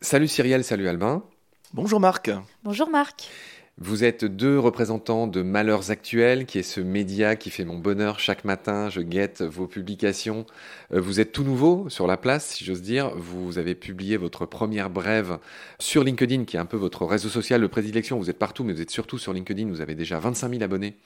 Salut 0.00 0.28
Cyrielle, 0.28 0.64
salut 0.64 0.86
Albin. 0.86 1.24
Bonjour 1.72 1.98
Marc. 1.98 2.30
Bonjour 2.62 2.88
Marc. 2.88 3.30
Vous 3.78 4.04
êtes 4.04 4.24
deux 4.24 4.56
représentants 4.58 5.26
de 5.26 5.42
Malheurs 5.42 5.90
Actuels, 5.90 6.46
qui 6.46 6.60
est 6.60 6.62
ce 6.62 6.80
média 6.80 7.34
qui 7.34 7.50
fait 7.50 7.64
mon 7.64 7.78
bonheur 7.78 8.20
chaque 8.20 8.44
matin. 8.44 8.88
Je 8.88 9.00
guette 9.00 9.42
vos 9.42 9.66
publications. 9.66 10.46
Euh, 10.92 11.00
vous 11.00 11.18
êtes 11.18 11.32
tout 11.32 11.42
nouveau 11.42 11.88
sur 11.88 12.06
la 12.06 12.16
place, 12.16 12.46
si 12.50 12.64
j'ose 12.64 12.82
dire. 12.82 13.10
Vous 13.16 13.58
avez 13.58 13.74
publié 13.74 14.16
votre 14.16 14.46
première 14.46 14.90
brève 14.90 15.38
sur 15.80 16.04
LinkedIn, 16.04 16.44
qui 16.44 16.56
est 16.56 16.60
un 16.60 16.66
peu 16.66 16.76
votre 16.76 17.04
réseau 17.04 17.28
social 17.28 17.60
de 17.60 17.66
prédilection. 17.66 18.16
Vous 18.16 18.30
êtes 18.30 18.38
partout, 18.38 18.62
mais 18.62 18.74
vous 18.74 18.82
êtes 18.82 18.90
surtout 18.90 19.18
sur 19.18 19.32
LinkedIn. 19.32 19.66
Vous 19.68 19.80
avez 19.80 19.96
déjà 19.96 20.20
25 20.20 20.50
000 20.50 20.62
abonnés. 20.62 20.96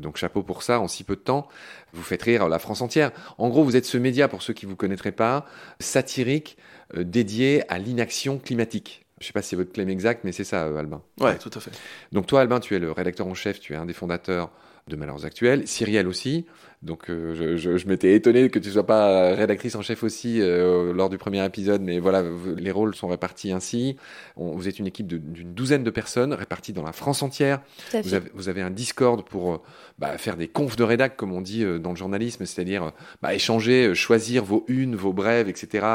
Donc 0.00 0.16
chapeau 0.16 0.42
pour 0.42 0.62
ça, 0.62 0.80
en 0.80 0.88
si 0.88 1.04
peu 1.04 1.16
de 1.16 1.20
temps, 1.20 1.48
vous 1.92 2.02
faites 2.02 2.22
rire 2.22 2.48
la 2.48 2.58
France 2.58 2.82
entière. 2.82 3.10
En 3.38 3.48
gros, 3.48 3.64
vous 3.64 3.76
êtes 3.76 3.86
ce 3.86 3.98
média, 3.98 4.28
pour 4.28 4.42
ceux 4.42 4.52
qui 4.52 4.66
ne 4.66 4.70
vous 4.70 4.76
connaîtraient 4.76 5.12
pas, 5.12 5.46
satirique, 5.78 6.56
euh, 6.96 7.04
dédié 7.04 7.62
à 7.68 7.78
l'inaction 7.78 8.38
climatique. 8.38 9.06
Je 9.18 9.24
ne 9.24 9.26
sais 9.26 9.32
pas 9.32 9.42
si 9.42 9.50
c'est 9.50 9.56
votre 9.56 9.72
claim 9.72 9.88
exact, 9.88 10.24
mais 10.24 10.32
c'est 10.32 10.44
ça, 10.44 10.64
euh, 10.64 10.78
Albin. 10.78 11.02
Ouais, 11.20 11.36
tout 11.38 11.50
à 11.54 11.60
fait. 11.60 11.72
Donc 12.12 12.26
toi, 12.26 12.40
Albin, 12.40 12.58
tu 12.58 12.74
es 12.74 12.78
le 12.78 12.90
rédacteur 12.90 13.26
en 13.26 13.34
chef, 13.34 13.60
tu 13.60 13.74
es 13.74 13.76
un 13.76 13.86
des 13.86 13.92
fondateurs 13.92 14.50
de 14.88 14.96
Malheurs 14.96 15.24
Actuels. 15.24 15.66
Cyrielle 15.66 16.08
aussi. 16.08 16.46
Donc 16.82 17.10
euh, 17.10 17.56
je, 17.58 17.86
m'étais 17.86 18.14
étonné 18.14 18.48
que 18.48 18.58
tu 18.58 18.68
ne 18.68 18.72
sois 18.72 18.86
pas 18.86 19.34
rédactrice 19.34 19.74
en 19.74 19.82
chef 19.82 20.02
aussi 20.02 20.40
euh, 20.40 20.94
lors 20.94 21.10
du 21.10 21.18
premier 21.18 21.44
épisode, 21.44 21.82
mais 21.82 21.98
voilà, 21.98 22.24
les 22.56 22.70
rôles 22.70 22.94
sont 22.94 23.08
répartis 23.08 23.52
ainsi. 23.52 23.96
vous 24.36 24.66
êtes 24.66 24.78
une 24.78 24.86
équipe 24.86 25.06
d'une 25.06 25.52
douzaine 25.52 25.84
de 25.84 25.90
personnes 25.90 26.32
réparties 26.32 26.72
dans 26.72 26.82
la 26.82 26.92
France 26.92 27.22
entière. 27.22 27.60
Vous 27.92 28.14
avez, 28.14 28.30
vous 28.32 28.48
avez, 28.48 28.62
un 28.62 28.70
Discord 28.70 29.22
pour 29.26 29.52
euh, 29.52 29.58
bah, 29.98 30.16
faire 30.16 30.38
des 30.38 30.48
confs 30.48 30.76
de 30.76 30.84
rédac, 30.84 31.18
comme 31.18 31.32
on 31.32 31.42
dit 31.42 31.66
dans 31.80 31.90
le 31.90 31.96
journalisme, 31.96 32.46
c'est-à-dire 32.46 32.92
bah, 33.20 33.34
échanger, 33.34 33.94
choisir 33.94 34.42
vos 34.42 34.64
unes, 34.66 34.96
vos 34.96 35.12
brèves, 35.12 35.50
etc. 35.50 35.86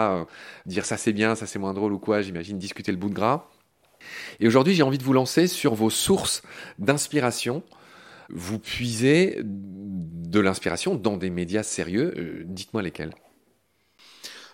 dire 0.67 0.85
ça 0.85 0.97
c'est 0.97 1.13
bien, 1.13 1.33
ça 1.33 1.47
c'est 1.47 1.57
moins 1.57 1.73
drôle 1.73 1.93
ou 1.93 1.99
quoi, 1.99 2.21
j'imagine, 2.21 2.59
discuter 2.59 2.91
le 2.91 2.99
bout 2.99 3.09
de 3.09 3.15
gras. 3.15 3.49
Et 4.39 4.45
aujourd'hui, 4.45 4.75
j'ai 4.75 4.83
envie 4.83 4.99
de 4.99 5.03
vous 5.03 5.13
lancer 5.13 5.47
sur 5.47 5.73
vos 5.73 5.89
sources 5.89 6.43
d'inspiration 6.77 7.63
vous 8.29 8.59
puisez 8.59 9.41
de 9.43 10.39
l'inspiration 10.39 10.95
dans 10.95 11.17
des 11.17 11.29
médias 11.29 11.63
sérieux. 11.63 12.13
Euh, 12.17 12.43
dites-moi 12.45 12.81
lesquels. 12.81 13.13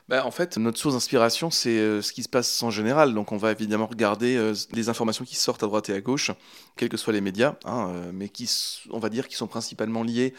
Bah, 0.10 0.26
en 0.26 0.32
fait, 0.32 0.58
notre 0.58 0.78
source 0.78 0.96
d'inspiration, 0.96 1.52
c'est 1.52 1.80
euh, 1.80 2.02
ce 2.02 2.12
qui 2.12 2.24
se 2.24 2.30
passe 2.30 2.62
en 2.64 2.70
général. 2.70 3.14
Donc, 3.14 3.32
on 3.32 3.38
va 3.38 3.52
évidemment 3.52 3.88
regarder 3.88 4.36
euh, 4.36 4.54
les 4.74 4.90
informations 4.90 5.24
qui 5.24 5.36
sortent 5.36 5.64
à 5.64 5.68
droite 5.68 5.90
et 5.90 5.94
à 5.94 6.02
gauche, 6.02 6.32
quels 6.76 6.90
que 6.90 6.98
soient 6.98 7.14
les 7.14 7.22
médias, 7.22 7.56
hein, 7.64 8.12
mais 8.14 8.28
qui, 8.28 8.50
on 8.90 9.00
va 9.00 9.10
dire, 9.10 9.28
qui 9.28 9.36
sont 9.36 9.48
principalement 9.48 10.04
liés 10.04 10.34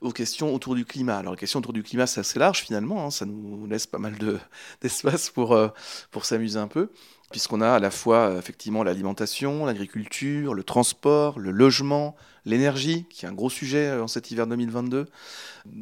aux 0.00 0.12
questions 0.12 0.54
autour 0.54 0.74
du 0.76 0.84
climat. 0.84 1.18
Alors, 1.18 1.32
les 1.32 1.38
questions 1.38 1.58
autour 1.58 1.72
du 1.72 1.82
climat, 1.82 2.06
c'est 2.06 2.20
assez 2.20 2.38
large 2.38 2.60
finalement. 2.60 3.04
Hein. 3.04 3.10
ça 3.10 3.26
nous 3.26 3.66
laisse 3.66 3.86
pas 3.86 3.98
mal 3.98 4.14
d'espace 4.80 5.30
pour, 5.30 5.58
pour 6.10 6.24
s'amuser 6.24 6.58
un 6.58 6.68
peu 6.68 6.90
puisqu'on 7.30 7.60
a 7.60 7.70
à 7.70 7.78
la 7.78 7.90
fois 7.90 8.34
effectivement 8.38 8.82
l'alimentation, 8.82 9.64
l'agriculture, 9.64 10.54
le 10.54 10.62
transport, 10.62 11.38
le 11.38 11.50
logement, 11.50 12.16
l'énergie, 12.46 13.04
qui 13.10 13.26
est 13.26 13.28
un 13.28 13.32
gros 13.32 13.50
sujet 13.50 13.88
euh, 13.88 14.04
en 14.04 14.08
cet 14.08 14.30
hiver 14.30 14.46
2022. 14.46 15.06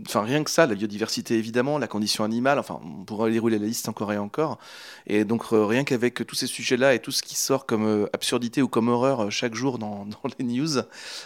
Enfin, 0.06 0.22
rien 0.22 0.42
que 0.42 0.50
ça, 0.50 0.66
la 0.66 0.74
biodiversité 0.74 1.36
évidemment, 1.38 1.78
la 1.78 1.86
condition 1.86 2.24
animale, 2.24 2.58
enfin, 2.58 2.80
on 2.82 3.04
pourrait 3.04 3.30
dérouler 3.30 3.58
la 3.58 3.66
liste 3.66 3.88
encore 3.88 4.12
et 4.12 4.18
encore. 4.18 4.58
Et 5.06 5.24
donc, 5.24 5.44
euh, 5.52 5.64
rien 5.64 5.84
qu'avec 5.84 6.26
tous 6.26 6.34
ces 6.34 6.46
sujets-là 6.46 6.94
et 6.94 6.98
tout 6.98 7.12
ce 7.12 7.22
qui 7.22 7.36
sort 7.36 7.66
comme 7.66 7.86
euh, 7.86 8.06
absurdité 8.12 8.62
ou 8.62 8.68
comme 8.68 8.88
horreur 8.88 9.30
chaque 9.30 9.54
jour 9.54 9.78
dans, 9.78 10.06
dans 10.06 10.30
les 10.38 10.44
news, 10.44 10.78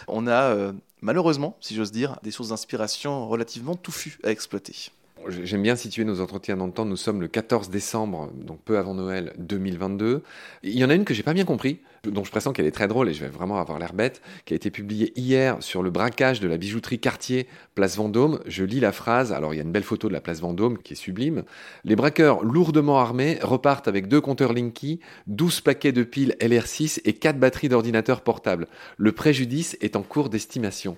on 0.07 0.27
a 0.27 0.73
malheureusement, 1.01 1.57
si 1.61 1.75
j'ose 1.75 1.91
dire, 1.91 2.19
des 2.23 2.31
sources 2.31 2.49
d'inspiration 2.49 3.27
relativement 3.27 3.75
touffues 3.75 4.19
à 4.23 4.31
exploiter. 4.31 4.91
J'aime 5.27 5.61
bien 5.61 5.75
situer 5.75 6.05
nos 6.05 6.21
entretiens 6.21 6.57
dans 6.57 6.65
le 6.65 6.71
temps. 6.71 6.85
Nous 6.85 6.95
sommes 6.95 7.21
le 7.21 7.27
14 7.27 7.69
décembre, 7.69 8.31
donc 8.33 8.61
peu 8.63 8.77
avant 8.77 8.93
Noël 8.93 9.33
2022. 9.37 10.23
Il 10.63 10.77
y 10.77 10.83
en 10.83 10.89
a 10.89 10.95
une 10.95 11.03
que 11.03 11.13
j'ai 11.13 11.23
pas 11.23 11.33
bien 11.33 11.45
compris, 11.45 11.79
dont 12.03 12.23
je 12.23 12.31
pressens 12.31 12.53
qu'elle 12.53 12.65
est 12.65 12.71
très 12.71 12.87
drôle 12.87 13.09
et 13.09 13.13
je 13.13 13.23
vais 13.23 13.29
vraiment 13.29 13.57
avoir 13.57 13.79
l'air 13.79 13.93
bête, 13.93 14.21
qui 14.45 14.53
a 14.53 14.55
été 14.55 14.71
publiée 14.71 15.11
hier 15.19 15.57
sur 15.61 15.83
le 15.83 15.89
braquage 15.89 16.39
de 16.39 16.47
la 16.47 16.57
bijouterie 16.57 16.99
Cartier, 16.99 17.47
place 17.75 17.97
Vendôme. 17.97 18.39
Je 18.45 18.63
lis 18.63 18.79
la 18.79 18.91
phrase. 18.91 19.31
Alors 19.33 19.53
il 19.53 19.57
y 19.57 19.59
a 19.59 19.63
une 19.63 19.71
belle 19.71 19.83
photo 19.83 20.07
de 20.07 20.13
la 20.13 20.21
place 20.21 20.39
Vendôme 20.39 20.77
qui 20.77 20.93
est 20.93 20.95
sublime. 20.95 21.43
Les 21.83 21.95
braqueurs 21.95 22.43
lourdement 22.43 22.99
armés 22.99 23.39
repartent 23.41 23.87
avec 23.87 24.07
deux 24.07 24.21
compteurs 24.21 24.53
Linky, 24.53 24.99
12 25.27 25.61
paquets 25.61 25.91
de 25.91 26.03
piles 26.03 26.35
LR6 26.39 27.01
et 27.05 27.13
4 27.13 27.37
batteries 27.37 27.69
d'ordinateurs 27.69 28.21
portables. 28.21 28.67
Le 28.97 29.11
préjudice 29.11 29.77
est 29.81 29.95
en 29.95 30.01
cours 30.01 30.29
d'estimation. 30.29 30.97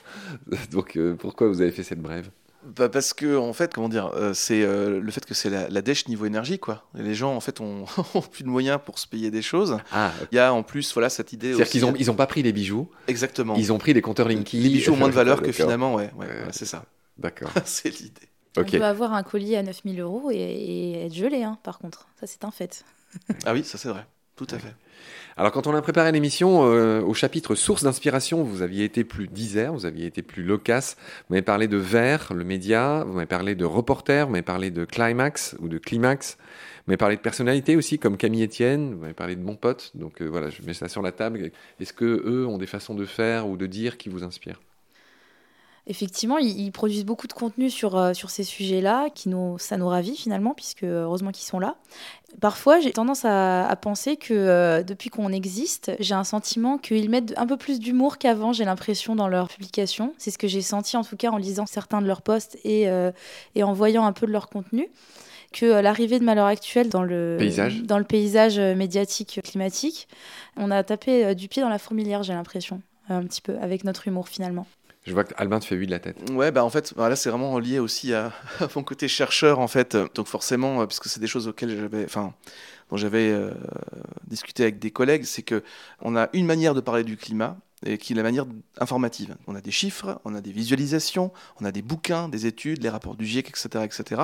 donc 0.70 0.96
euh, 0.96 1.14
pourquoi 1.16 1.48
vous 1.48 1.60
avez 1.60 1.72
fait 1.72 1.82
cette 1.82 2.00
brève? 2.00 2.30
Bah 2.64 2.88
parce 2.88 3.14
que 3.14 3.36
en 3.36 3.52
fait, 3.52 3.72
comment 3.72 3.88
dire, 3.88 4.10
euh, 4.14 4.34
c'est 4.34 4.62
euh, 4.62 5.00
le 5.00 5.10
fait 5.12 5.24
que 5.24 5.34
c'est 5.34 5.48
la, 5.48 5.68
la, 5.68 5.80
dèche 5.80 6.08
niveau 6.08 6.26
énergie 6.26 6.58
quoi. 6.58 6.84
les 6.94 7.14
gens 7.14 7.34
en 7.34 7.40
fait 7.40 7.60
ont, 7.60 7.84
plus 8.30 8.42
de 8.42 8.48
moyens 8.48 8.80
pour 8.84 8.98
se 8.98 9.06
payer 9.06 9.30
des 9.30 9.42
choses. 9.42 9.78
Ah, 9.92 10.12
Il 10.32 10.36
y 10.36 10.38
a 10.38 10.52
en 10.52 10.62
plus 10.62 10.92
voilà 10.92 11.08
cette 11.08 11.32
idée. 11.32 11.48
C'est-à-dire 11.54 11.68
qu'ils 11.68 11.84
ont 11.84 11.94
ils 11.96 12.10
ont 12.10 12.16
pas 12.16 12.26
pris 12.26 12.42
les 12.42 12.52
bijoux. 12.52 12.90
Exactement. 13.06 13.54
Ils 13.56 13.72
ont 13.72 13.78
pris 13.78 13.94
les 13.94 14.02
compteurs 14.02 14.28
Linky. 14.28 14.58
Les 14.58 14.68
bijoux 14.70 14.92
ont 14.92 14.96
moins 14.96 15.08
de 15.08 15.14
valeur 15.14 15.40
que 15.40 15.52
finalement 15.52 15.94
ouais, 15.94 16.10
ouais, 16.16 16.26
c'est 16.50 16.66
ça. 16.66 16.84
D'accord. 17.16 17.50
c'est 17.64 17.90
l'idée. 17.90 18.28
On 18.56 18.64
peut 18.64 18.82
avoir 18.82 19.12
un 19.12 19.22
collier 19.22 19.56
à 19.56 19.62
9000 19.62 20.00
euros 20.00 20.30
et, 20.32 20.36
et, 20.36 21.06
être 21.06 21.14
gelé 21.14 21.44
hein, 21.44 21.58
par 21.62 21.78
contre. 21.78 22.08
Ça 22.18 22.26
c'est 22.26 22.44
un 22.44 22.50
fait. 22.50 22.84
ah 23.46 23.52
oui, 23.52 23.62
ça 23.62 23.78
c'est 23.78 23.88
vrai. 23.88 24.04
Tout 24.34 24.48
à 24.50 24.58
fait. 24.58 24.74
Alors 25.36 25.52
quand 25.52 25.68
on 25.68 25.74
a 25.74 25.82
préparé 25.82 26.10
l'émission, 26.10 26.64
euh, 26.64 27.00
au 27.00 27.14
chapitre 27.14 27.54
source 27.54 27.84
d'inspiration, 27.84 28.42
vous 28.42 28.62
aviez 28.62 28.84
été 28.84 29.04
plus 29.04 29.28
disert, 29.28 29.72
vous 29.72 29.86
aviez 29.86 30.06
été 30.06 30.20
plus 30.22 30.42
loquace. 30.42 30.96
Vous 30.98 31.34
m'avez 31.34 31.42
parlé 31.42 31.68
de 31.68 31.76
Vert, 31.76 32.32
le 32.34 32.42
média, 32.42 33.04
vous 33.06 33.12
m'avez 33.12 33.26
parlé 33.26 33.54
de 33.54 33.64
reporter, 33.64 34.26
vous 34.26 34.32
m'avez 34.32 34.42
parlé 34.42 34.72
de 34.72 34.84
Climax 34.84 35.56
ou 35.60 35.68
de 35.68 35.78
Climax. 35.78 36.38
Vous 36.38 36.84
m'avez 36.88 36.96
parlé 36.96 37.16
de 37.16 37.20
personnalités 37.20 37.76
aussi, 37.76 38.00
comme 38.00 38.16
Camille 38.16 38.44
Etienne, 38.44 38.94
vous 38.94 39.00
m'avez 39.00 39.14
parlé 39.14 39.36
de 39.36 39.42
mon 39.42 39.54
pote. 39.54 39.92
Donc 39.94 40.22
euh, 40.22 40.26
voilà, 40.26 40.50
je 40.50 40.62
mets 40.62 40.74
ça 40.74 40.88
sur 40.88 41.02
la 41.02 41.12
table. 41.12 41.52
Est-ce 41.78 41.92
que 41.92 42.04
eux 42.04 42.46
ont 42.46 42.58
des 42.58 42.66
façons 42.66 42.94
de 42.94 43.04
faire 43.04 43.48
ou 43.48 43.56
de 43.56 43.66
dire 43.66 43.96
qui 43.96 44.08
vous 44.08 44.24
inspirent? 44.24 44.60
Effectivement, 45.88 46.36
ils, 46.38 46.70
produisent 46.70 47.06
beaucoup 47.06 47.26
de 47.26 47.32
contenu 47.32 47.70
sur, 47.70 47.96
euh, 47.96 48.12
sur 48.12 48.30
ces 48.30 48.44
sujets-là, 48.44 49.08
qui 49.10 49.30
nous, 49.30 49.58
ça 49.58 49.78
nous 49.78 49.88
ravit 49.88 50.16
finalement, 50.16 50.54
puisque 50.54 50.84
heureusement 50.84 51.32
qu'ils 51.32 51.46
sont 51.46 51.58
là. 51.58 51.76
Parfois, 52.40 52.78
j'ai 52.78 52.92
tendance 52.92 53.24
à, 53.24 53.74
penser 53.80 54.16
que 54.16 54.34
euh, 54.34 54.82
depuis 54.82 55.08
qu'on 55.08 55.32
existe, 55.32 55.92
j'ai 55.98 56.14
un 56.14 56.24
sentiment 56.24 56.76
qu'ils 56.76 57.08
mettent 57.08 57.32
un 57.38 57.46
peu 57.46 57.56
plus 57.56 57.80
d'humour 57.80 58.18
qu'avant, 58.18 58.52
j'ai 58.52 58.66
l'impression, 58.66 59.16
dans 59.16 59.28
leurs 59.28 59.48
publications. 59.48 60.12
C'est 60.18 60.30
ce 60.30 60.38
que 60.38 60.46
j'ai 60.46 60.60
senti 60.60 60.96
en 60.96 61.04
tout 61.04 61.16
cas 61.16 61.30
en 61.30 61.38
lisant 61.38 61.66
certains 61.66 62.02
de 62.02 62.06
leurs 62.06 62.22
posts 62.22 62.58
et, 62.64 62.88
euh, 62.88 63.10
et 63.54 63.62
en 63.62 63.72
voyant 63.72 64.04
un 64.04 64.12
peu 64.12 64.26
de 64.26 64.32
leur 64.32 64.50
contenu 64.50 64.88
que 65.50 65.64
l'arrivée 65.64 66.18
de 66.18 66.24
Malheur 66.24 66.44
Actuel 66.44 66.90
dans 66.90 67.02
le 67.02 67.36
paysage, 67.38 67.82
dans 67.82 67.96
le 67.96 68.04
paysage 68.04 68.60
médiatique 68.60 69.40
climatique, 69.42 70.06
on 70.58 70.70
a 70.70 70.84
tapé 70.84 71.34
du 71.34 71.48
pied 71.48 71.62
dans 71.62 71.70
la 71.70 71.78
fourmilière, 71.78 72.22
j'ai 72.22 72.34
l'impression, 72.34 72.82
un 73.08 73.22
petit 73.22 73.40
peu, 73.40 73.56
avec 73.62 73.84
notre 73.84 74.06
humour 74.08 74.28
finalement. 74.28 74.66
Je 75.08 75.14
vois 75.14 75.24
que 75.24 75.32
Albin 75.38 75.58
te 75.58 75.64
fait 75.64 75.76
oui 75.76 75.86
de 75.86 75.90
la 75.90 75.98
tête. 76.00 76.18
Ouais, 76.30 76.52
bah 76.52 76.62
en 76.62 76.68
fait, 76.68 76.92
bah 76.94 77.08
là 77.08 77.16
c'est 77.16 77.30
vraiment 77.30 77.58
lié 77.58 77.78
aussi 77.78 78.12
à, 78.14 78.30
mon 78.76 78.82
côté 78.82 79.08
chercheur 79.08 79.58
en 79.58 79.68
fait. 79.68 79.96
Donc 80.14 80.26
forcément, 80.26 80.82
euh, 80.82 80.86
puisque 80.86 81.06
c'est 81.06 81.20
des 81.20 81.26
choses 81.26 81.48
auxquelles 81.48 81.76
j'avais, 81.78 82.04
enfin, 82.04 82.34
dont 82.90 82.98
j'avais 82.98 83.30
euh, 83.30 83.50
discuté 84.26 84.64
avec 84.64 84.78
des 84.78 84.90
collègues, 84.90 85.24
c'est 85.24 85.42
que 85.42 85.62
on 86.02 86.14
a 86.14 86.28
une 86.34 86.44
manière 86.44 86.74
de 86.74 86.80
parler 86.80 87.04
du 87.04 87.16
climat 87.16 87.56
et 87.86 87.96
qui 87.96 88.12
est 88.12 88.16
la 88.16 88.22
manière 88.22 88.44
informative. 88.80 89.36
On 89.46 89.54
a 89.54 89.60
des 89.60 89.70
chiffres, 89.70 90.20
on 90.24 90.34
a 90.34 90.40
des 90.40 90.52
visualisations, 90.52 91.32
on 91.60 91.64
a 91.64 91.72
des 91.72 91.82
bouquins, 91.82 92.28
des 92.28 92.46
études, 92.46 92.82
les 92.82 92.88
rapports 92.88 93.16
du 93.16 93.24
GIEC, 93.24 93.48
etc. 93.48 93.84
etc. 93.84 94.22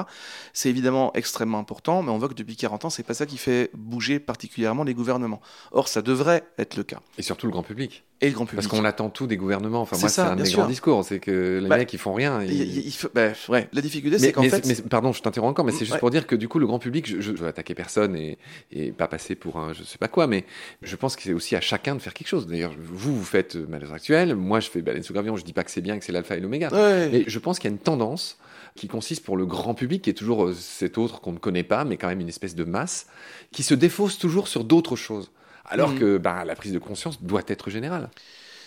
C'est 0.53 0.69
évidemment 0.69 1.13
extrêmement 1.15 1.59
important, 1.59 2.03
mais 2.03 2.11
on 2.11 2.19
voit 2.19 2.29
que 2.29 2.35
depuis 2.35 2.57
40 2.57 2.87
ans, 2.87 2.91
c'est 2.91 3.03
pas 3.03 3.15
ça 3.15 3.27
qui 3.27 3.39
fait 3.39 3.71
bouger 3.75 4.19
particulièrement 4.19 4.85
les 4.85 4.95
gouvernements. 4.95 5.41
Or, 5.73 5.89
ça 5.89 6.03
devrait 6.03 6.45
être 6.59 6.77
le 6.77 6.83
cas. 6.83 7.01
Et 7.17 7.23
surtout 7.23 7.47
le 7.47 7.53
grand 7.53 7.63
public. 7.63 8.05
Et 8.25 8.29
le 8.29 8.35
grand 8.35 8.47
public. 8.47 8.67
Parce 8.67 8.67
qu'on 8.67 8.85
attend 8.85 9.11
tout 9.11 9.27
des 9.27 9.37
gouvernements. 9.37 9.83
Enfin, 9.83 9.97
moi, 9.99 10.09
c'est 10.09 10.21
un 10.21 10.37
des 10.37 10.51
grands 10.51 10.67
discours. 10.67 11.05
C'est 11.05 11.19
que 11.19 11.61
les 11.63 11.69
bah, 11.69 11.77
mecs, 11.77 11.93
ils 11.93 11.99
font 11.99 12.15
rien. 12.15 12.43
Il, 12.43 12.93
bah, 13.15 13.29
ouais, 13.49 13.69
la 13.73 13.81
difficulté, 13.81 14.19
c'est 14.19 14.33
qu'en 14.33 14.43
fait. 14.43 14.67
Mais, 14.67 14.75
pardon, 14.89 15.13
je 15.13 15.23
t'interromps 15.23 15.51
encore, 15.51 15.65
mais 15.65 15.73
c'est 15.73 15.85
juste 15.85 15.99
pour 15.99 16.11
dire 16.11 16.27
que 16.27 16.37
du 16.37 16.49
coup, 16.49 16.59
le 16.59 16.67
grand 16.67 16.79
public, 16.79 17.07
je, 17.07 17.31
ne 17.31 17.37
veux 17.37 17.47
attaquer 17.47 17.75
personne 17.75 18.17
et, 18.17 18.39
et, 18.73 18.93
pas 18.93 19.09
passer 19.09 19.35
pour 19.35 19.59
un 19.59 19.73
je 19.73 19.83
sais 19.83 19.99
pas 19.99 20.09
quoi, 20.09 20.27
mais 20.27 20.45
je 20.83 20.97
pense 20.97 21.17
que 21.17 21.23
c'est 21.23 21.33
aussi 21.33 21.57
à 21.57 21.61
chacun 21.61 21.95
de 21.95 22.01
faire 22.01 22.15
quelque 22.15 22.29
chose. 22.29 22.47
D'ailleurs, 22.47 22.73
vous, 22.79 23.17
vous 23.17 23.25
faites 23.25 23.57
euh, 23.57 23.67
Malheur 23.69 23.93
Actuel. 23.93 24.35
Moi, 24.35 24.61
je 24.61 24.71
fais 24.71 24.83
Baleine 24.83 25.03
sous 25.03 25.13
Gravion. 25.13 25.37
Je 25.37 25.45
dis 25.45 25.53
pas 25.53 25.65
que 25.65 25.71
c'est 25.71 25.81
bien, 25.81 25.99
que 25.99 26.05
c'est 26.05 26.13
l'alpha 26.13 26.37
et 26.37 26.41
l'oméga. 26.41 26.71
Mais 26.73 27.25
je 27.27 27.39
pense 27.39 27.59
qu'il 27.59 27.71
y 27.71 27.73
a 27.73 27.77
une 27.77 27.83
tendance 27.83 28.39
qui 28.77 28.89
consiste 28.89 29.25
pour 29.25 29.37
le 29.37 29.47
grand 29.47 29.75
public, 29.75 30.03
qui 30.03 30.11
est 30.11 30.15
toujours 30.15 30.47
euh, 30.47 30.53
cet 30.53 30.99
autre 30.99 31.21
qu'on 31.21 31.33
ne 31.33 31.39
connaît 31.39 31.63
pas, 31.63 31.85
mais 31.85 31.97
quand 31.97 32.09
même 32.09 32.21
une 32.21 32.29
espèce 32.29 32.55
de 32.55 32.65
masse, 32.65 33.07
qui 33.53 33.63
se 33.63 33.75
défausse 33.75 34.19
toujours 34.19 34.49
sur 34.49 34.65
d'autres 34.65 34.97
choses. 34.97 35.31
Alors 35.65 35.91
mmh. 35.91 35.99
que 35.99 36.19
bah, 36.19 36.45
la 36.45 36.55
prise 36.55 36.73
de 36.73 36.79
conscience 36.79 37.23
doit 37.23 37.43
être 37.47 37.71
générale. 37.71 38.11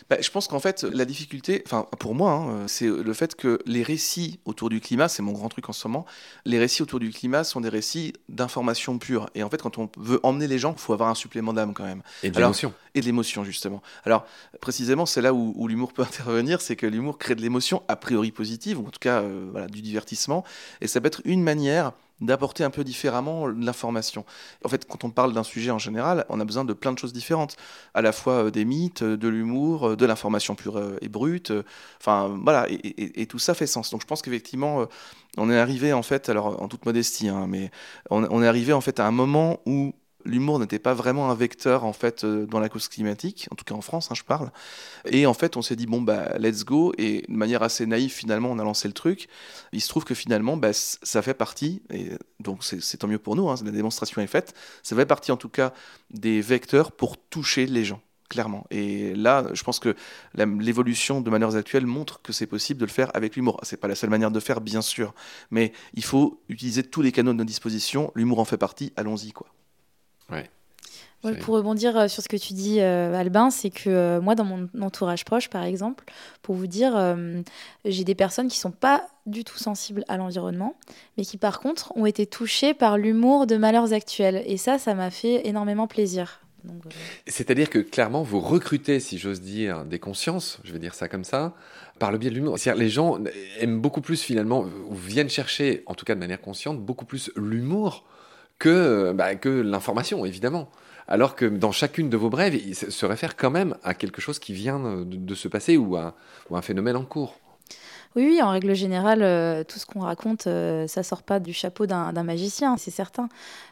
bah, 0.10 0.18
Je 0.20 0.30
pense 0.32 0.48
qu'en 0.48 0.60
fait, 0.60 0.84
la 0.84 1.06
difficulté, 1.06 1.62
enfin 1.66 1.88
pour 2.00 2.16
moi, 2.16 2.32
hein, 2.32 2.68
c'est 2.68 2.88
le 2.88 3.14
fait 3.14 3.36
que 3.36 3.60
les 3.66 3.84
récits 3.84 4.40
autour 4.46 4.70
du 4.70 4.80
climat, 4.80 5.08
c'est 5.08 5.22
mon 5.22 5.32
grand 5.32 5.50
truc 5.50 5.70
en 5.70 5.74
ce 5.74 5.88
moment, 5.88 6.06
les 6.46 6.60
récits 6.60 6.82
autour 6.82 7.00
du 7.00 7.12
climat 7.12 7.44
sont 7.44 7.62
des 7.62 7.70
récits 7.70 8.14
d'information 8.30 8.98
pure. 8.98 9.30
Et 9.36 9.44
en 9.44 9.50
fait, 9.50 9.62
quand 9.62 9.78
on 9.78 9.90
veut 9.98 10.20
emmener 10.24 10.48
les 10.48 10.60
gens, 10.60 10.74
il 10.74 10.80
faut 10.80 10.94
avoir 10.94 11.10
un 11.10 11.16
supplément 11.16 11.54
d'âme 11.54 11.74
quand 11.74 11.86
même. 11.86 12.02
Et 12.24 12.32
de 12.32 12.40
l'émotion. 12.40 12.74
Et 12.96 13.02
de 13.02 13.06
l'émotion, 13.06 13.44
justement. 13.44 13.82
Alors, 14.06 14.26
précisément, 14.60 15.06
c'est 15.06 15.22
là 15.22 15.34
où, 15.34 15.68
l'humour 15.68 15.94
peut 15.94 16.02
intervenir, 16.04 16.62
c'est 16.62 16.76
que 16.76 16.88
l'humour 16.88 17.18
crée 17.18 17.36
de 17.36 17.42
l'émotion, 17.42 17.84
a 17.88 17.96
priori 17.96 18.32
positive, 18.32 18.80
ou 18.80 18.88
en 18.88 18.92
tout 18.92 19.00
cas 19.00 19.22
euh, 19.22 19.48
voilà, 19.52 19.68
du 19.68 19.82
divertissement. 19.82 20.44
Et 20.82 20.88
ça 20.88 21.00
peut 21.00 21.08
être 21.08 21.22
une 21.26 21.44
manière 21.44 21.94
d'apporter 22.22 22.64
un 22.64 22.70
peu 22.70 22.84
différemment 22.84 23.48
l'information. 23.48 24.26
En 24.66 24.70
fait, 24.70 24.88
quand 24.88 25.04
on 25.04 25.12
parle 25.12 25.34
d'un 25.34 25.44
sujet 25.44 25.72
en 25.72 25.78
général, 25.78 26.26
on 26.30 26.40
a 26.40 26.46
besoin 26.46 26.66
de 26.66 26.74
plein 26.74 26.92
de 26.92 27.00
choses 27.00 27.14
différentes, 27.14 27.58
à 27.94 28.02
la 28.02 28.12
fois 28.12 28.46
euh, 28.46 28.52
des 28.52 28.66
mythes, 28.66 29.04
euh, 29.04 29.18
de 29.18 29.28
l'humour, 29.28 29.90
euh, 29.90 29.96
de 29.96 30.06
l'information 30.06 30.56
pure 30.56 30.82
et 31.02 31.10
brute. 31.10 31.54
Enfin, 32.00 32.40
voilà, 32.44 32.68
et, 32.70 33.26
tout 33.28 33.40
ça 33.40 33.54
fait 33.54 33.68
sens. 33.68 33.92
Donc, 33.92 34.02
je 34.02 34.08
pense 34.08 34.22
qu'effectivement, 34.22 34.88
on 35.38 35.50
est 35.50 35.58
arrivé 35.58 35.94
en 35.94 36.04
fait, 36.04 36.30
alors 36.30 36.62
en 36.62 36.68
toute 36.68 36.86
modestie, 36.86 37.28
hein, 37.28 37.46
mais 37.48 37.72
on 38.10 38.42
est 38.42 38.48
arrivé 38.48 38.74
en 38.74 38.82
fait 38.82 39.00
à 39.00 39.06
un 39.06 39.12
moment 39.12 39.60
où 39.66 39.94
l'humour 40.26 40.60
n'était 40.60 40.80
pas 40.80 40.94
vraiment 40.94 41.32
un 41.32 41.36
vecteur 41.36 41.84
en 41.84 41.94
fait 41.94 42.24
euh, 42.24 42.46
dans 42.46 42.60
la 42.60 42.70
cause 42.70 42.88
climatique, 42.88 43.48
en 43.52 43.56
tout 43.56 43.66
cas 43.66 43.76
en 43.76 43.82
France, 43.82 44.12
hein, 44.12 44.16
je 44.16 44.24
parle. 44.24 44.52
Et 45.06 45.26
en 45.26 45.34
fait, 45.34 45.58
on 45.58 45.62
s'est 45.62 45.76
dit 45.76 45.86
bon 45.86 46.02
bah 46.02 46.38
let's 46.38 46.66
go 46.66 46.94
et 46.98 47.24
de 47.28 47.34
manière 47.34 47.64
assez 47.64 47.86
naïve 47.86 48.12
finalement, 48.12 48.52
on 48.52 48.60
a 48.60 48.64
lancé 48.64 48.88
le 48.88 48.94
truc. 48.94 49.28
Il 49.72 49.82
se 49.82 49.90
trouve 49.90 50.04
que 50.04 50.16
finalement, 50.16 50.58
bah, 50.58 50.74
ça 50.74 51.22
fait 51.22 51.34
partie 51.34 51.82
et 51.92 52.12
donc 52.40 52.64
c'est 52.64 52.98
tant 52.98 53.08
mieux 53.08 53.20
pour 53.20 53.36
nous. 53.36 53.50
Hein, 53.50 53.56
la 53.64 53.72
démonstration 53.72 54.22
est 54.22 54.28
faite. 54.28 54.54
Ça 54.84 54.96
fait 54.96 55.06
partie 55.06 55.32
en 55.32 55.38
tout 55.38 55.50
cas 55.50 55.74
des 56.12 56.42
vecteurs 56.42 56.92
pour 56.92 57.18
toucher 57.18 57.66
les 57.66 57.86
gens 57.86 58.02
clairement. 58.30 58.66
Et 58.72 59.16
là, 59.16 59.46
je 59.54 59.64
pense 59.64 59.80
que 59.80 59.96
l'évolution 60.36 61.22
de 61.22 61.30
manières 61.30 61.56
actuelles 61.56 61.86
montre 61.86 62.22
que 62.22 62.34
c'est 62.34 62.48
possible 62.48 62.80
de 62.80 62.86
le 62.86 62.92
faire 62.92 63.10
avec 63.16 63.36
l'humour. 63.36 63.60
C'est 63.64 63.78
pas 63.78 63.88
la 63.88 63.96
seule 63.96 64.10
manière 64.10 64.32
de 64.32 64.40
faire, 64.40 64.62
bien 64.62 64.82
sûr, 64.82 65.14
mais 65.52 65.72
il 65.94 66.04
faut 66.04 66.42
utiliser 66.50 66.84
tous 66.84 67.02
les 67.02 67.12
canaux 67.12 67.34
de 67.34 67.38
nos 67.38 67.46
dispositions. 67.46 68.12
L'humour 68.16 68.40
en 68.40 68.46
fait 68.46 68.58
partie. 68.58 68.92
Allons-y, 68.96 69.32
quoi. 69.32 69.48
Ouais. 70.32 70.50
pour 71.42 71.56
rebondir 71.56 71.98
euh, 71.98 72.08
sur 72.08 72.24
ce 72.24 72.30
que 72.30 72.38
tu 72.38 72.54
dis, 72.54 72.80
euh, 72.80 73.14
Albin, 73.14 73.50
c'est 73.50 73.70
que 73.70 73.90
euh, 73.90 74.22
moi, 74.22 74.36
dans 74.36 74.46
mon 74.46 74.70
entourage 74.82 75.26
proche, 75.26 75.50
par 75.50 75.64
exemple, 75.64 76.06
pour 76.42 76.56
vous 76.56 76.68
dire, 76.68 77.16
j'ai 77.86 78.04
des 78.04 78.16
personnes 78.16 78.48
qui 78.48 78.60
sont 78.60 78.72
pas 78.72 79.08
du 79.26 79.44
tout 79.44 79.58
sensibles 79.58 80.06
à 80.08 80.18
l'environnement, 80.18 80.76
mais 81.18 81.26
qui, 81.26 81.38
par 81.38 81.60
contre, 81.60 81.92
ont 81.96 82.06
été 82.06 82.26
touchées 82.26 82.74
par 82.74 82.98
l'humour 82.98 83.48
de 83.48 83.58
malheurs 83.58 83.94
actuels. 83.94 84.44
Et 84.46 84.58
ça, 84.58 84.78
ça 84.78 84.94
m'a 84.94 85.12
fait 85.12 85.48
énormément 85.48 85.88
plaisir. 85.88 86.42
C'est-à-dire 87.28 87.70
que 87.70 87.80
clairement, 87.80 88.24
vous 88.24 88.40
recrutez, 88.40 89.00
si 89.00 89.18
j'ose 89.18 89.42
dire, 89.42 89.86
des 89.86 90.00
consciences, 90.00 90.60
je 90.64 90.74
vais 90.74 90.80
dire 90.80 90.94
ça 90.94 91.08
comme 91.08 91.24
ça, 91.24 91.54
par 92.00 92.12
le 92.12 92.18
biais 92.18 92.30
de 92.30 92.36
l'humour. 92.36 92.60
C'est-à-dire 92.60 92.82
les 92.82 92.90
gens 92.90 93.20
aiment 93.60 93.80
beaucoup 93.80 94.02
plus 94.02 94.22
finalement, 94.22 94.66
ou 94.90 94.96
viennent 94.96 95.30
chercher, 95.30 95.84
en 95.86 95.96
tout 95.96 96.06
cas 96.06 96.16
de 96.16 96.20
manière 96.20 96.42
consciente, 96.42 96.80
beaucoup 96.80 97.06
plus 97.06 97.32
l'humour 97.36 98.06
que, 98.60 99.12
bah, 99.14 99.36
que 99.36 99.50
l'information, 99.50 100.26
évidemment. 100.26 100.70
Alors 101.08 101.36
que 101.36 101.46
dans 101.46 101.72
chacune 101.72 102.10
de 102.10 102.18
vos 102.18 102.30
brèves, 102.30 102.56
il 102.56 102.76
se 102.76 103.06
réfère 103.06 103.38
quand 103.38 103.52
même 103.52 103.78
à 103.84 103.94
quelque 103.94 104.22
chose 104.22 104.40
qui 104.40 104.54
vient 104.54 105.06
de, 105.06 105.36
se 105.36 105.48
passer 105.48 105.78
ou 105.78 105.96
à, 105.96 106.16
un 106.52 106.62
phénomène 106.62 106.98
en 106.98 107.06
cours. 107.06 107.40
Oui, 108.16 108.42
en 108.42 108.50
règle 108.50 108.74
générale, 108.74 109.22
euh, 109.22 109.64
tout 109.64 109.78
ce 109.78 109.86
qu'on 109.86 110.00
raconte, 110.00 110.44
ça 110.44 110.50
euh, 110.50 110.88
ça 110.88 111.04
sort 111.04 111.22
pas 111.22 111.40
du 111.40 111.54
chapeau 111.54 111.86
d'un 111.86 112.24
magicien, 112.24 112.76
c'est 112.76 112.90
certain. 112.90 113.30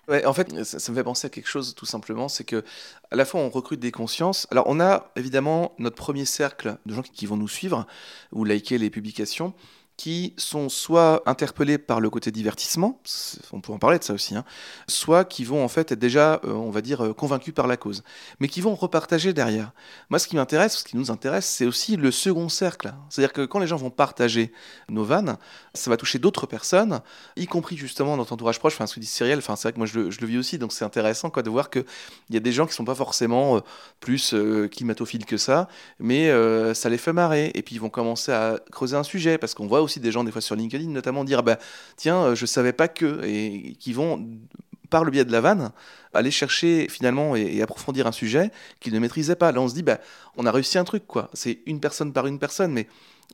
Ouais, 0.07 0.23
en 0.25 0.33
fait, 0.33 0.63
ça, 0.63 0.91
me 0.91 0.97
fait 0.97 1.03
penser 1.03 1.25
à 1.25 1.29
quelque 1.29 1.47
chose, 1.47 1.73
tout 1.73 1.87
simplement, 1.87 2.29
c'est 2.29 2.43
que 2.43 2.63
à 3.09 3.15
la 3.15 3.25
fois 3.25 3.41
on 3.41 3.49
recrute 3.49 3.79
des 3.79 3.91
consciences. 3.91 4.45
Alors, 4.51 4.65
on 4.67 4.79
a 4.79 5.09
évidemment 5.15 5.73
notre 5.79 5.95
premier 5.95 6.25
cercle 6.25 6.77
de 6.85 6.93
gens 6.93 7.01
qui 7.01 7.25
vont 7.25 7.37
nous 7.37 7.47
suivre 7.47 7.87
ou 8.31 8.43
liker 8.45 8.77
les 8.77 8.91
publications 8.91 9.53
qui 9.97 10.33
sont 10.37 10.67
soit 10.67 11.23
interpellés 11.25 11.77
par 11.77 12.01
le 12.01 12.09
côté 12.09 12.31
divertissement, 12.31 12.99
on 13.53 13.61
peut 13.61 13.71
en 13.71 13.79
parler 13.79 13.97
de 13.97 14.03
ça 14.03 14.13
aussi, 14.13 14.35
hein, 14.35 14.43
soit 14.87 15.23
qui 15.23 15.45
vont 15.45 15.63
en 15.63 15.67
fait 15.69 15.91
être 15.91 15.99
déjà, 15.99 16.41
euh, 16.43 16.51
on 16.51 16.69
va 16.69 16.81
dire, 16.81 17.03
euh, 17.03 17.13
convaincus 17.13 17.53
par 17.53 17.67
la 17.67 17.77
cause, 17.77 18.03
mais 18.39 18.49
qui 18.49 18.59
vont 18.59 18.75
repartager 18.75 19.31
derrière. 19.31 19.71
Moi, 20.09 20.19
ce 20.19 20.27
qui 20.27 20.35
m'intéresse, 20.35 20.79
ce 20.79 20.83
qui 20.83 20.97
nous 20.97 21.11
intéresse, 21.11 21.45
c'est 21.45 21.65
aussi 21.65 21.95
le 21.95 22.11
second 22.11 22.49
cercle. 22.49 22.93
C'est-à-dire 23.09 23.31
que 23.31 23.45
quand 23.45 23.59
les 23.59 23.67
gens 23.67 23.77
vont 23.77 23.89
partager 23.89 24.51
nos 24.89 25.05
vannes, 25.05 25.37
ça 25.73 25.89
va 25.89 25.95
toucher 25.95 26.19
d'autres 26.19 26.45
personnes, 26.45 26.99
y 27.37 27.47
compris 27.47 27.77
justement 27.77 28.17
dans 28.17 28.25
ton 28.25 28.35
entourage 28.35 28.59
proche, 28.59 28.73
enfin, 28.73 28.87
ce 28.87 28.95
que 28.95 28.99
dit 28.99 29.05
Cyrielle, 29.05 29.39
enfin, 29.39 29.55
c'est 29.55 29.69
vrai 29.69 29.73
que 29.73 29.77
moi 29.77 29.87
je 29.87 29.99
le, 29.99 30.27
vis 30.27 30.37
aussi, 30.37 30.57
donc 30.57 30.73
c'est 30.73 30.83
intéressant 30.83 31.29
quoi, 31.29 31.41
de 31.41 31.49
voir 31.49 31.69
qu'il 31.69 31.85
y 32.31 32.37
a 32.37 32.41
des 32.41 32.51
gens 32.51 32.65
qui 32.65 32.73
sont 32.73 32.83
pas 32.83 32.95
forcément 32.95 33.57
euh, 33.57 33.59
plus 34.01 34.35
climatophiles 34.71 35.25
que 35.25 35.37
ça, 35.37 35.69
mais 35.99 36.29
ça 36.73 36.89
les 36.89 36.97
fait 36.97 37.13
marrer, 37.13 37.51
et 37.53 37.61
puis 37.61 37.75
ils 37.75 37.81
vont 37.81 37.89
commencer 37.89 38.31
à 38.31 38.59
creuser 38.71 38.97
un 38.97 39.03
sujet, 39.03 39.37
parce 39.37 39.53
qu'on 39.53 39.67
voit 39.67 39.84
aussi 39.85 39.99
des 39.99 40.11
gens, 40.11 40.23
des 40.23 40.31
fois 40.31 40.41
sur 40.41 40.55
LinkedIn, 40.55 40.89
notamment 40.89 41.23
dire 41.23 41.43
bah, 41.43 41.57
Tiens, 41.95 42.17
euh, 42.17 42.35
je 42.35 42.45
savais 42.45 42.73
pas 42.73 42.87
que, 42.87 43.23
et 43.23 43.75
qui 43.79 43.93
vont, 43.93 44.27
par 44.89 45.03
le 45.03 45.11
biais 45.11 45.25
de 45.25 45.31
la 45.31 45.41
vanne, 45.41 45.71
aller 46.13 46.31
chercher 46.31 46.87
finalement 46.89 47.35
et, 47.35 47.61
approfondir 47.61 48.07
un 48.07 48.11
sujet 48.11 48.51
qu'ils 48.79 48.93
ne 48.93 48.99
maîtrisaient 48.99 49.35
pas. 49.35 49.51
Là, 49.51 49.61
on 49.61 49.67
se 49.67 49.73
dit 49.73 49.83
bah, 49.83 49.99
On 50.37 50.45
a 50.45 50.51
réussi 50.51 50.77
un 50.77 50.83
truc, 50.83 51.05
quoi. 51.07 51.29
C'est 51.33 51.59
une 51.65 51.79
personne 51.79 52.13
par 52.13 52.27
une 52.27 52.39
personne, 52.39 52.71
mais 52.71 52.87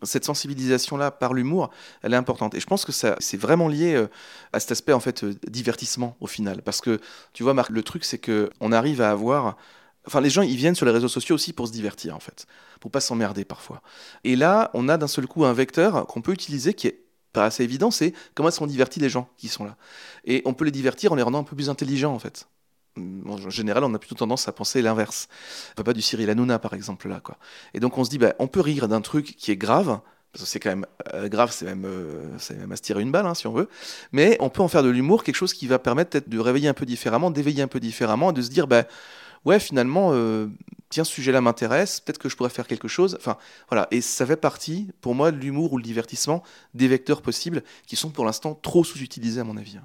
cette 0.04 0.26
sensibilisation-là 0.26 1.12
par 1.12 1.34
l'humour, 1.34 1.70
elle 2.02 2.14
est 2.14 2.18
importante. 2.18 2.56
Et 2.56 2.60
je 2.60 2.66
pense 2.66 2.86
que 2.86 2.92
ça, 2.92 3.16
c'est 3.20 3.38
vraiment 3.38 3.68
lié 3.68 3.94
euh, 3.94 4.08
à 4.54 4.60
cet 4.60 4.72
aspect 4.72 4.94
en 4.94 5.00
fait 5.00 5.24
euh, 5.24 5.36
divertissement 5.48 6.16
au 6.22 6.28
final, 6.28 6.62
parce 6.64 6.82
que 6.82 7.00
tu 7.34 7.44
vois, 7.44 7.54
Marc, 7.54 7.70
le 7.70 7.84
truc 7.84 8.06
c'est 8.06 8.18
que 8.18 8.50
on 8.60 8.72
arrive 8.72 9.02
à 9.02 9.12
avoir 9.12 9.58
Enfin, 10.08 10.22
les 10.22 10.30
gens, 10.30 10.42
ils 10.42 10.56
viennent 10.56 10.76
sur 10.76 10.86
les 10.86 10.92
réseaux 10.92 11.08
sociaux 11.08 11.36
aussi 11.36 11.54
pour 11.54 11.68
se 11.68 11.72
divertir, 11.72 12.16
en 12.16 12.20
fait, 12.20 12.48
pour 12.80 12.90
pas 12.90 13.02
s'emmerder 13.02 13.46
parfois. 13.46 13.82
Et 14.24 14.36
là, 14.36 14.72
on 14.74 14.90
a 14.90 14.98
d'un 14.98 15.08
seul 15.08 15.28
coup 15.28 15.46
un 15.46 15.54
vecteur 15.54 16.08
qu'on 16.08 16.22
peut 16.22 16.34
utiliser 16.34 16.74
qui 16.74 16.88
est 16.88 17.02
pas 17.34 17.46
assez 17.46 17.64
évident, 17.64 17.92
c'est 17.92 18.14
comment 18.36 18.50
est-ce 18.50 18.60
qu'on 18.60 18.68
divertit 18.68 19.00
les 19.00 19.10
gens 19.10 19.30
qui 19.38 19.48
sont 19.48 19.64
là. 19.64 19.78
Et 20.26 20.42
on 20.46 20.54
peut 20.54 20.66
les 20.66 20.72
divertir 20.72 21.12
en 21.12 21.16
les 21.16 21.24
rendant 21.24 21.40
un 21.40 21.44
peu 21.44 21.56
plus 21.56 21.70
intelligents, 21.70 22.14
en 22.14 22.20
fait. 22.20 22.48
En 22.98 23.50
général, 23.50 23.84
on 23.86 23.94
a 23.94 24.00
plutôt 24.00 24.16
tendance 24.16 24.48
à 24.48 24.52
penser 24.52 24.82
l'inverse. 24.82 25.30
Pas 25.76 25.94
du 25.94 26.02
Cyril 26.02 26.30
Hanouna, 26.30 26.60
par 26.60 26.74
exemple, 26.74 27.08
là, 27.08 27.22
quoi. 27.22 27.38
Et 27.74 27.80
donc, 27.80 27.98
on 27.98 28.04
se 28.04 28.10
dit, 28.10 28.18
bah, 28.18 28.34
on 28.40 28.48
peut 28.48 28.60
rire 28.60 28.88
d'un 28.88 29.02
truc 29.02 29.36
qui 29.38 29.52
est 29.52 29.56
grave, 29.56 30.02
parce 30.34 30.44
que 30.44 30.50
c'est 30.50 30.60
quand 30.60 30.70
même 30.70 30.86
euh, 31.14 31.30
grave, 31.30 31.52
c'est 31.52 31.66
même, 31.66 31.86
euh, 31.86 32.38
même 32.58 32.72
à 32.72 32.76
se 32.76 32.82
tirer 32.82 33.02
une 33.02 33.12
balle, 33.12 33.26
hein, 33.26 33.34
si 33.34 33.48
on 33.48 33.54
veut. 33.54 33.70
Mais 34.12 34.36
on 34.42 34.50
peut 34.50 34.62
en 34.62 34.68
faire 34.68 34.84
de 34.84 34.90
l'humour 34.90 35.24
quelque 35.24 35.36
chose 35.36 35.54
qui 35.54 35.68
va 35.68 35.80
permettre 35.80 36.12
peut-être 36.12 36.30
de 36.30 36.40
réveiller 36.40 36.68
un 36.68 36.74
peu 36.74 36.86
différemment, 36.86 37.32
d'éveiller 37.32 37.62
un 37.62 37.68
peu 37.68 37.80
différemment, 37.80 38.32
et 38.32 38.34
de 38.34 38.42
se 38.42 38.50
dire, 38.50 38.68
bah, 38.68 38.84
ouais, 39.46 39.60
finalement, 39.60 40.12
euh, 40.14 40.48
tiens, 40.90 41.04
ce 41.04 41.12
sujet-là 41.12 41.42
m'intéresse, 41.42 42.00
peut-être 42.00 42.18
que 42.18 42.30
je 42.30 42.36
pourrais 42.36 42.50
faire 42.50 42.68
quelque 42.68 42.88
chose. 42.88 43.18
Enfin, 43.20 43.38
voilà. 43.70 43.88
Et 43.92 44.02
ça 44.02 44.26
fait 44.26 44.36
partie, 44.36 44.90
pour 45.02 45.16
moi, 45.16 45.32
de 45.32 45.38
l'humour 45.38 45.74
ou 45.74 45.78
le 45.78 45.84
divertissement, 45.84 46.44
des 46.74 46.88
vecteurs 46.88 47.22
possibles 47.22 47.64
qui 47.88 47.96
sont 47.96 48.10
pour 48.10 48.26
l'instant 48.26 48.56
trop 48.56 48.84
sous-utilisés, 48.84 49.42
à 49.42 49.44
mon 49.44 49.58
avis. 49.58 49.78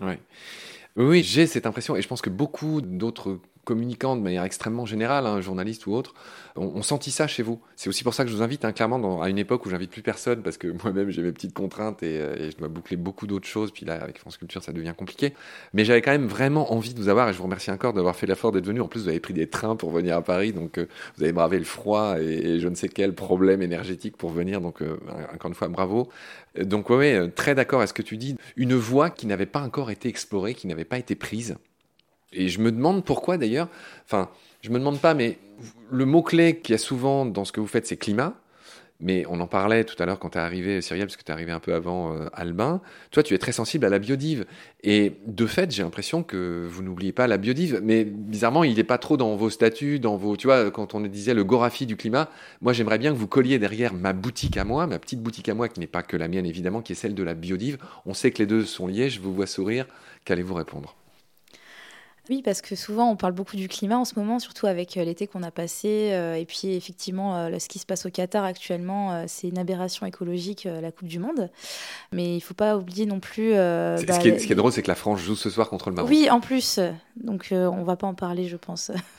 Ouais. 0.00 0.20
Oui, 0.96 1.22
j'ai 1.22 1.46
cette 1.46 1.66
impression, 1.66 1.96
et 1.96 2.02
je 2.02 2.08
pense 2.08 2.20
que 2.20 2.30
beaucoup 2.30 2.80
d'autres 2.80 3.38
communicants 3.64 4.16
de 4.16 4.22
manière 4.22 4.44
extrêmement 4.44 4.86
générale, 4.86 5.26
un 5.26 5.34
hein, 5.34 5.40
journaliste 5.40 5.86
ou 5.86 5.92
autre, 5.92 6.14
on, 6.56 6.82
sentit 6.82 7.10
ça 7.10 7.26
chez 7.26 7.42
vous. 7.42 7.60
C'est 7.76 7.88
aussi 7.88 8.04
pour 8.04 8.14
ça 8.14 8.24
que 8.24 8.30
je 8.30 8.36
vous 8.36 8.42
invite, 8.42 8.64
hein, 8.64 8.72
clairement, 8.72 9.22
à 9.22 9.28
une 9.28 9.38
époque 9.38 9.66
où 9.66 9.70
j'invite 9.70 9.90
plus 9.90 10.02
personne, 10.02 10.42
parce 10.42 10.56
que 10.56 10.68
moi-même 10.84 11.10
j'ai 11.10 11.22
mes 11.22 11.32
petites 11.32 11.54
contraintes 11.54 12.02
euh, 12.02 12.36
et, 12.36 12.50
je 12.50 12.56
dois 12.56 12.68
boucler 12.68 12.96
beaucoup 12.96 13.26
d'autres 13.26 13.46
choses. 13.46 13.70
Puis 13.70 13.86
là, 13.86 14.02
avec 14.02 14.18
France 14.18 14.36
Culture, 14.36 14.62
ça 14.62 14.72
devient 14.72 14.94
compliqué. 14.96 15.34
Mais 15.72 15.84
j'avais 15.84 16.02
quand 16.02 16.10
même 16.10 16.26
vraiment 16.26 16.72
envie 16.72 16.94
de 16.94 17.00
vous 17.00 17.08
avoir, 17.08 17.28
et 17.28 17.32
je 17.32 17.38
vous 17.38 17.44
remercie 17.44 17.70
encore 17.70 17.92
d'avoir 17.92 18.16
fait 18.16 18.26
l'effort 18.26 18.52
d'être 18.52 18.66
venu. 18.66 18.80
En 18.80 18.88
plus, 18.88 19.02
vous 19.02 19.08
avez 19.08 19.20
pris 19.20 19.34
des 19.34 19.48
trains 19.48 19.76
pour 19.76 19.90
venir 19.90 20.16
à 20.16 20.22
Paris, 20.22 20.52
donc 20.52 20.78
euh, 20.78 20.86
vous 21.16 21.22
avez 21.22 21.32
bravé 21.32 21.58
le 21.58 21.64
froid 21.64 22.20
et, 22.20 22.58
je 22.60 22.68
ne 22.68 22.74
sais 22.74 22.88
quel 22.88 23.14
problème 23.14 23.62
énergétique 23.62 24.16
pour 24.16 24.30
venir. 24.30 24.60
Donc, 24.60 24.82
euh, 24.82 24.96
encore 25.32 25.48
une 25.48 25.54
fois, 25.54 25.68
bravo. 25.68 26.08
Donc, 26.58 26.90
ouais, 26.90 27.30
très 27.30 27.54
d'accord 27.54 27.80
à 27.80 27.86
ce 27.86 27.92
que 27.92 28.02
tu 28.02 28.16
dis. 28.16 28.36
Une 28.56 28.74
voie 28.74 29.10
qui 29.10 29.26
n'avait 29.26 29.46
pas 29.46 29.60
encore 29.60 29.90
été 29.90 30.08
explorée, 30.08 30.54
qui 30.54 30.66
n'avait 30.66 30.84
pas 30.84 30.98
été 30.98 31.14
prise. 31.14 31.56
Et 32.32 32.48
je 32.48 32.60
me 32.60 32.70
demande 32.70 33.04
pourquoi 33.04 33.38
d'ailleurs, 33.38 33.68
enfin, 34.04 34.30
je 34.62 34.70
me 34.70 34.78
demande 34.78 35.00
pas, 35.00 35.14
mais 35.14 35.38
le 35.90 36.04
mot-clé 36.04 36.58
qu'il 36.58 36.72
y 36.72 36.76
a 36.76 36.78
souvent 36.78 37.26
dans 37.26 37.44
ce 37.44 37.52
que 37.52 37.60
vous 37.60 37.66
faites, 37.66 37.86
c'est 37.86 37.96
climat. 37.96 38.34
Mais 39.02 39.24
on 39.30 39.40
en 39.40 39.46
parlait 39.46 39.84
tout 39.84 40.00
à 40.02 40.04
l'heure 40.04 40.18
quand 40.18 40.30
tu 40.30 40.38
es 40.38 40.40
arrivé, 40.42 40.82
Cyrielle, 40.82 41.06
parce 41.06 41.16
que 41.16 41.22
tu 41.22 41.30
es 41.30 41.32
arrivé 41.32 41.52
un 41.52 41.58
peu 41.58 41.72
avant 41.72 42.14
euh, 42.14 42.28
Albin. 42.34 42.82
Toi, 43.10 43.22
tu 43.22 43.32
es 43.32 43.38
très 43.38 43.52
sensible 43.52 43.86
à 43.86 43.88
la 43.88 43.98
biodive. 43.98 44.44
Et 44.82 45.14
de 45.26 45.46
fait, 45.46 45.70
j'ai 45.70 45.82
l'impression 45.82 46.22
que 46.22 46.66
vous 46.70 46.82
n'oubliez 46.82 47.12
pas 47.12 47.26
la 47.26 47.38
biodive. 47.38 47.80
Mais 47.82 48.04
bizarrement, 48.04 48.62
il 48.62 48.74
n'est 48.74 48.84
pas 48.84 48.98
trop 48.98 49.16
dans 49.16 49.34
vos 49.36 49.48
statuts, 49.48 50.00
dans 50.00 50.16
vos. 50.16 50.36
Tu 50.36 50.46
vois, 50.46 50.70
quand 50.70 50.94
on 50.94 51.00
disait 51.00 51.32
le 51.32 51.44
Gorafi 51.44 51.86
du 51.86 51.96
climat, 51.96 52.28
moi, 52.60 52.74
j'aimerais 52.74 52.98
bien 52.98 53.10
que 53.12 53.16
vous 53.16 53.26
colliez 53.26 53.58
derrière 53.58 53.94
ma 53.94 54.12
boutique 54.12 54.58
à 54.58 54.64
moi, 54.64 54.86
ma 54.86 54.98
petite 54.98 55.22
boutique 55.22 55.48
à 55.48 55.54
moi, 55.54 55.68
qui 55.68 55.80
n'est 55.80 55.86
pas 55.86 56.02
que 56.02 56.18
la 56.18 56.28
mienne, 56.28 56.44
évidemment, 56.44 56.82
qui 56.82 56.92
est 56.92 56.96
celle 56.96 57.14
de 57.14 57.22
la 57.22 57.32
biodive. 57.32 57.78
On 58.04 58.12
sait 58.12 58.30
que 58.30 58.38
les 58.38 58.46
deux 58.46 58.66
sont 58.66 58.86
liés. 58.86 59.08
Je 59.08 59.20
vous 59.20 59.32
vois 59.32 59.46
sourire. 59.46 59.86
Qu'allez-vous 60.26 60.54
répondre? 60.54 60.99
Oui, 62.30 62.42
parce 62.42 62.60
que 62.62 62.76
souvent 62.76 63.10
on 63.10 63.16
parle 63.16 63.32
beaucoup 63.32 63.56
du 63.56 63.66
climat 63.66 63.98
en 63.98 64.04
ce 64.04 64.14
moment, 64.16 64.38
surtout 64.38 64.68
avec 64.68 64.96
euh, 64.96 65.02
l'été 65.02 65.26
qu'on 65.26 65.42
a 65.42 65.50
passé. 65.50 66.10
euh, 66.12 66.34
et 66.34 66.44
puis 66.44 66.68
effectivement, 66.76 67.36
euh, 67.36 67.58
ce 67.58 67.68
qui 67.68 67.80
se 67.80 67.86
passe 67.86 68.06
au 68.06 68.10
Qatar 68.10 68.44
actuellement, 68.44 69.12
euh, 69.12 69.24
c'est 69.26 69.48
une 69.48 69.58
aberration 69.58 70.06
écologique, 70.06 70.68
la 70.80 70.92
Coupe 70.92 71.08
du 71.08 71.18
Monde. 71.18 71.50
Mais 72.12 72.30
il 72.30 72.36
ne 72.36 72.40
faut 72.40 72.54
pas 72.54 72.76
oublier 72.76 73.04
non 73.04 73.18
plus. 73.18 73.50
bah, 73.50 73.96
ce, 73.98 74.20
qui 74.20 74.28
est, 74.28 74.38
ce 74.38 74.46
qui 74.46 74.52
est 74.52 74.56
drôle, 74.56 74.70
c'est 74.70 74.82
que 74.82 74.88
la 74.88 74.94
France 74.94 75.18
joue 75.18 75.34
ce 75.34 75.50
soir 75.50 75.68
contre 75.68 75.90
le 75.90 75.96
Maroc. 75.96 76.08
Oui, 76.08 76.30
en 76.30 76.38
plus. 76.38 76.78
Donc, 77.20 77.48
on 77.50 77.82
va 77.82 77.96
pas 77.96 78.06
en 78.06 78.14
parler, 78.14 78.46
je 78.46 78.56
pense. 78.56 78.92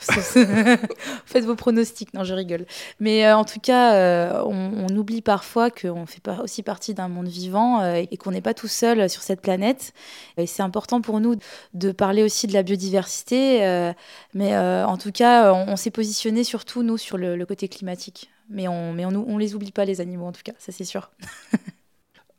Faites 1.26 1.44
vos 1.44 1.54
pronostics. 1.54 2.14
Non, 2.14 2.24
je 2.24 2.32
rigole. 2.32 2.64
Mais 2.98 3.30
en 3.30 3.44
tout 3.44 3.60
cas, 3.60 4.42
on, 4.44 4.86
on 4.88 4.96
oublie 4.96 5.20
parfois 5.20 5.70
qu'on 5.70 6.06
fait 6.06 6.22
pas 6.22 6.40
aussi 6.42 6.62
partie 6.62 6.94
d'un 6.94 7.08
monde 7.08 7.28
vivant 7.28 7.84
et 7.94 8.16
qu'on 8.16 8.30
n'est 8.30 8.40
pas 8.40 8.54
tout 8.54 8.68
seul 8.68 9.10
sur 9.10 9.22
cette 9.22 9.42
planète. 9.42 9.92
Et 10.38 10.46
c'est 10.46 10.62
important 10.62 11.02
pour 11.02 11.20
nous 11.20 11.36
de 11.74 11.92
parler 11.92 12.22
aussi 12.22 12.46
de 12.46 12.54
la 12.54 12.62
biodiversité. 12.62 13.01
Euh, 13.32 13.92
mais 14.34 14.54
euh, 14.54 14.86
en 14.86 14.96
tout 14.96 15.12
cas, 15.12 15.52
on, 15.52 15.76
s'est 15.76 15.90
positionné 15.90 16.44
surtout, 16.44 16.82
nous, 16.82 16.98
sur 16.98 17.18
le, 17.18 17.36
le 17.36 17.46
côté 17.46 17.68
climatique. 17.68 18.30
Mais 18.48 18.68
on 18.68 18.92
mais 18.92 19.04
on, 19.04 19.10
on 19.10 19.38
les 19.38 19.54
oublie 19.54 19.72
pas, 19.72 19.84
les 19.84 20.00
animaux, 20.00 20.26
en 20.26 20.32
tout 20.32 20.42
cas, 20.44 20.52
ça 20.58 20.72
c'est 20.72 20.84
sûr. 20.84 21.10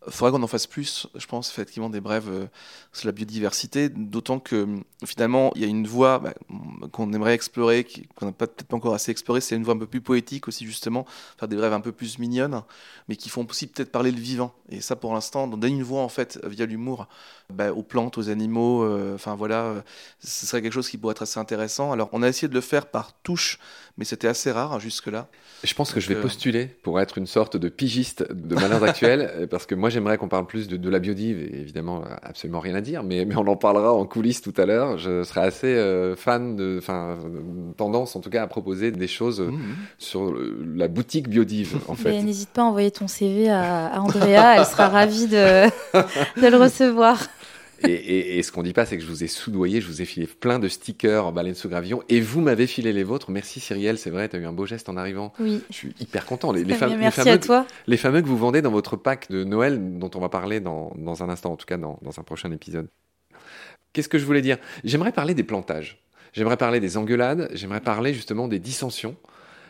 Il 0.07 0.13
faudrait 0.13 0.31
qu'on 0.31 0.43
en 0.43 0.47
fasse 0.47 0.67
plus, 0.67 1.07
je 1.15 1.25
pense, 1.25 1.49
effectivement, 1.49 1.89
des 1.89 2.01
brèves 2.01 2.29
euh, 2.29 2.45
sur 2.91 3.07
la 3.07 3.11
biodiversité, 3.11 3.89
d'autant 3.89 4.39
que 4.39 4.55
euh, 4.55 4.77
finalement, 5.05 5.51
il 5.55 5.61
y 5.61 5.65
a 5.65 5.67
une 5.67 5.87
voie 5.87 6.19
bah, 6.19 6.33
qu'on 6.91 7.11
aimerait 7.13 7.33
explorer, 7.33 7.87
qu'on 8.15 8.25
n'a 8.25 8.31
peut-être 8.31 8.63
pas 8.63 8.75
encore 8.75 8.93
assez 8.93 9.11
explorée, 9.11 9.41
c'est 9.41 9.55
une 9.55 9.63
voie 9.63 9.73
un 9.73 9.77
peu 9.77 9.87
plus 9.87 10.01
poétique 10.01 10.47
aussi, 10.47 10.65
justement, 10.65 11.05
faire 11.37 11.47
des 11.47 11.55
brèves 11.55 11.73
un 11.73 11.81
peu 11.81 11.91
plus 11.91 12.19
mignonnes, 12.19 12.61
mais 13.07 13.15
qui 13.15 13.29
font 13.29 13.45
aussi 13.49 13.67
peut-être 13.67 13.91
parler 13.91 14.11
le 14.11 14.19
vivant. 14.19 14.53
Et 14.69 14.81
ça, 14.81 14.95
pour 14.95 15.13
l'instant, 15.13 15.43
on 15.45 15.57
donne 15.57 15.73
une 15.73 15.83
voix, 15.83 16.01
en 16.01 16.09
fait, 16.09 16.39
via 16.45 16.65
l'humour, 16.65 17.07
bah, 17.49 17.71
aux 17.71 17.83
plantes, 17.83 18.17
aux 18.17 18.29
animaux, 18.29 18.83
euh, 18.83 19.15
enfin 19.15 19.35
voilà, 19.35 19.63
euh, 19.65 19.81
ce 20.23 20.45
serait 20.45 20.61
quelque 20.61 20.73
chose 20.73 20.89
qui 20.89 20.97
pourrait 20.97 21.11
être 21.11 21.21
assez 21.21 21.39
intéressant. 21.39 21.91
Alors, 21.91 22.09
on 22.11 22.23
a 22.23 22.27
essayé 22.27 22.47
de 22.47 22.53
le 22.53 22.61
faire 22.61 22.87
par 22.87 23.13
touche, 23.21 23.59
mais 23.97 24.05
c'était 24.05 24.27
assez 24.27 24.51
rare 24.51 24.73
hein, 24.73 24.79
jusque-là. 24.79 25.27
Je 25.63 25.73
pense 25.73 25.91
que 25.93 25.99
je 25.99 26.07
vais 26.07 26.19
postuler 26.19 26.65
pour 26.65 26.99
être 26.99 27.17
une 27.17 27.27
sorte 27.27 27.57
de 27.57 27.69
pigiste 27.69 28.25
de 28.31 28.55
Malheurs 28.55 28.83
Actuels, 28.83 29.31
euh, 29.35 29.47
parce 29.51 29.65
que 29.65 29.75
moi 29.75 29.89
j'aimerais 29.93 30.17
qu'on 30.17 30.27
parle 30.27 30.45
plus 30.45 30.67
de, 30.67 30.75
de 30.75 30.89
la 30.89 30.99
biodive, 30.99 31.39
et 31.39 31.61
évidemment 31.61 32.03
absolument 32.21 32.59
rien 32.59 32.75
à 32.75 32.81
dire, 32.81 33.03
mais, 33.03 33.23
mais 33.25 33.35
on 33.37 33.47
en 33.47 33.55
parlera 33.55 33.93
en 33.93 34.05
coulisses 34.05 34.41
tout 34.41 34.53
à 34.57 34.65
l'heure. 34.65 34.97
Je 34.97 35.23
serais 35.23 35.41
assez 35.41 35.67
euh, 35.67 36.15
fan 36.15 36.55
de, 36.57 36.77
enfin, 36.79 37.17
tendance 37.77 38.15
en 38.15 38.19
tout 38.19 38.29
cas 38.29 38.43
à 38.43 38.47
proposer 38.47 38.91
des 38.91 39.07
choses 39.07 39.39
Mhm. 39.39 39.61
sur 39.97 40.33
la 40.75 40.87
boutique 40.87 41.29
biodive 41.29 41.77
en 41.87 41.93
fait. 41.95 42.09
Mais 42.11 42.23
N'hésite 42.23 42.49
pas 42.49 42.63
à 42.63 42.65
envoyer 42.65 42.91
ton 42.91 43.07
CV 43.07 43.49
à, 43.49 43.87
à 43.87 43.99
Andrea, 43.99 44.55
elle 44.57 44.65
sera 44.65 44.89
ravie 44.89 45.27
de, 45.27 45.67
de 46.41 46.47
le 46.47 46.57
recevoir. 46.57 47.19
Et, 47.83 47.91
et- 47.91 48.37
et 48.37 48.43
ce 48.43 48.51
qu'on 48.51 48.63
dit 48.63 48.73
pas, 48.73 48.85
c'est 48.85 48.97
que 48.97 49.03
je 49.03 49.07
vous 49.07 49.23
ai 49.23 49.27
soudoyé, 49.27 49.81
je 49.81 49.87
vous 49.87 50.01
ai 50.01 50.05
filé 50.05 50.25
plein 50.27 50.59
de 50.59 50.67
stickers 50.67 51.25
en 51.25 51.31
baleine 51.31 51.55
sous 51.55 51.69
gravillon, 51.69 52.01
et 52.09 52.21
vous 52.21 52.41
m'avez 52.41 52.67
filé 52.67 52.93
les 52.93 53.03
vôtres. 53.03 53.29
Merci 53.31 53.59
Cyrielle, 53.59 53.97
c'est 53.97 54.09
vrai, 54.09 54.29
tu 54.29 54.35
as 54.35 54.39
eu 54.39 54.45
un 54.45 54.53
beau 54.53 54.65
geste 54.65 54.89
en 54.89 54.97
arrivant. 54.97 55.33
Oui. 55.39 55.61
Je 55.69 55.75
suis 55.75 55.95
hyper 55.99 56.25
content. 56.25 56.51
Les, 56.51 56.63
les 56.63 56.75
Très 56.75 56.85
fam- 56.85 56.87
bien, 56.87 56.95
les 56.97 57.03
merci 57.03 57.19
fameux, 57.21 57.31
à 57.31 57.37
toi. 57.37 57.65
les 57.87 57.97
fameux 57.97 58.21
que 58.21 58.27
vous 58.27 58.37
vendez 58.37 58.61
dans 58.61 58.71
votre 58.71 58.95
pack 58.95 59.29
de 59.31 59.43
Noël, 59.43 59.97
dont 59.99 60.11
on 60.15 60.19
va 60.19 60.29
parler 60.29 60.59
dans, 60.59 60.93
dans 60.97 61.23
un 61.23 61.29
instant, 61.29 61.51
en 61.51 61.55
tout 61.57 61.65
cas 61.65 61.77
dans, 61.77 61.99
dans 62.01 62.19
un 62.19 62.23
prochain 62.23 62.51
épisode. 62.51 62.87
Qu'est-ce 63.93 64.09
que 64.09 64.17
je 64.17 64.25
voulais 64.25 64.41
dire? 64.41 64.57
J'aimerais 64.83 65.11
parler 65.11 65.33
des 65.33 65.43
plantages. 65.43 66.01
J'aimerais 66.33 66.57
parler 66.57 66.79
des 66.79 66.97
engueulades. 66.97 67.49
J'aimerais 67.53 67.81
parler 67.81 68.13
justement 68.13 68.47
des 68.47 68.59
dissensions. 68.59 69.15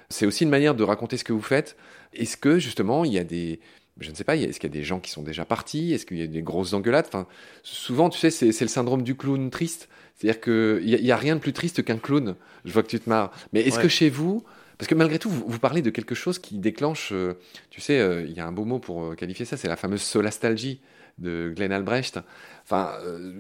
C'est 0.10 0.26
aussi 0.26 0.44
une 0.44 0.50
manière 0.50 0.76
de 0.76 0.84
raconter 0.84 1.18
ce 1.18 1.24
que 1.24 1.34
vous 1.34 1.42
faites. 1.42 1.76
Est-ce 2.14 2.38
que 2.38 2.60
justement 2.60 3.04
il 3.04 3.12
y 3.14 3.20
a 3.20 3.24
des, 3.24 3.60
je 4.00 4.10
ne 4.10 4.16
sais 4.16 4.24
pas, 4.24 4.36
est-ce 4.36 4.60
qu'il 4.60 4.70
y 4.70 4.74
a 4.74 4.78
des 4.80 4.84
gens 4.84 5.00
qui 5.00 5.12
sont 5.12 5.22
déjà 5.24 5.46
partis? 5.46 5.94
Est-ce 5.94 6.06
qu'il 6.06 6.18
y 6.18 6.24
a 6.24 6.28
des 6.28 6.42
grosses 6.42 6.74
engueulades? 6.74 7.06
Enfin, 7.08 7.28
souvent, 7.62 8.10
tu 8.10 8.20
sais, 8.20 8.30
c'est 8.32 8.60
le 8.62 8.68
syndrome 8.68 9.04
du 9.04 9.16
clown 9.16 9.50
triste. 9.50 9.90
C'est-à-dire 10.16 10.42
qu'il 10.42 10.86
n'y 10.86 11.12
a, 11.12 11.16
a 11.16 11.18
rien 11.18 11.36
de 11.36 11.42
plus 11.42 11.54
triste 11.54 11.84
qu'un 11.84 11.98
clown. 11.98 12.36
Je 12.66 12.72
vois 12.74 12.84
que 12.84 12.88
tu 12.88 13.00
te 13.00 13.10
marres. 13.10 13.32
Mais 13.52 13.62
est-ce 13.62 13.78
Ouais. 13.78 13.84
que 13.84 13.88
chez 13.90 14.10
vous, 14.10 14.44
parce 14.78 14.88
que 14.88 14.96
malgré 14.96 15.20
tout, 15.20 15.30
vous, 15.30 15.44
vous 15.48 15.60
parlez 15.60 15.82
de 15.82 15.90
quelque 15.90 16.16
chose 16.16 16.40
qui 16.40 16.58
déclenche, 16.58 17.12
euh, 17.14 17.34
tu 17.70 17.82
sais, 17.82 18.00
euh, 18.00 18.24
il 18.26 18.34
y 18.34 18.40
a 18.40 18.48
un 18.48 18.52
beau 18.52 18.66
mot 18.66 18.80
pour 18.80 19.04
euh, 19.04 19.16
qualifier 19.16 19.46
ça, 19.46 19.58
c'est 19.58 19.68
la 19.68 19.76
fameuse 19.76 20.02
solastalgie 20.02 20.80
de 21.20 21.54
Glenn 21.56 21.72
Albrecht. 21.72 22.20
Enfin, 22.64 22.94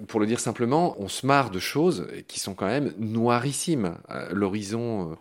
pour 0.07 0.19
le 0.19 0.27
dire 0.27 0.39
simplement, 0.39 0.95
on 0.99 1.07
se 1.07 1.25
marre 1.25 1.49
de 1.49 1.57
choses 1.59 2.07
qui 2.27 2.39
sont 2.39 2.53
quand 2.53 2.67
même 2.67 2.93
noirissimes. 2.99 3.95
L'horizon, 4.31 5.17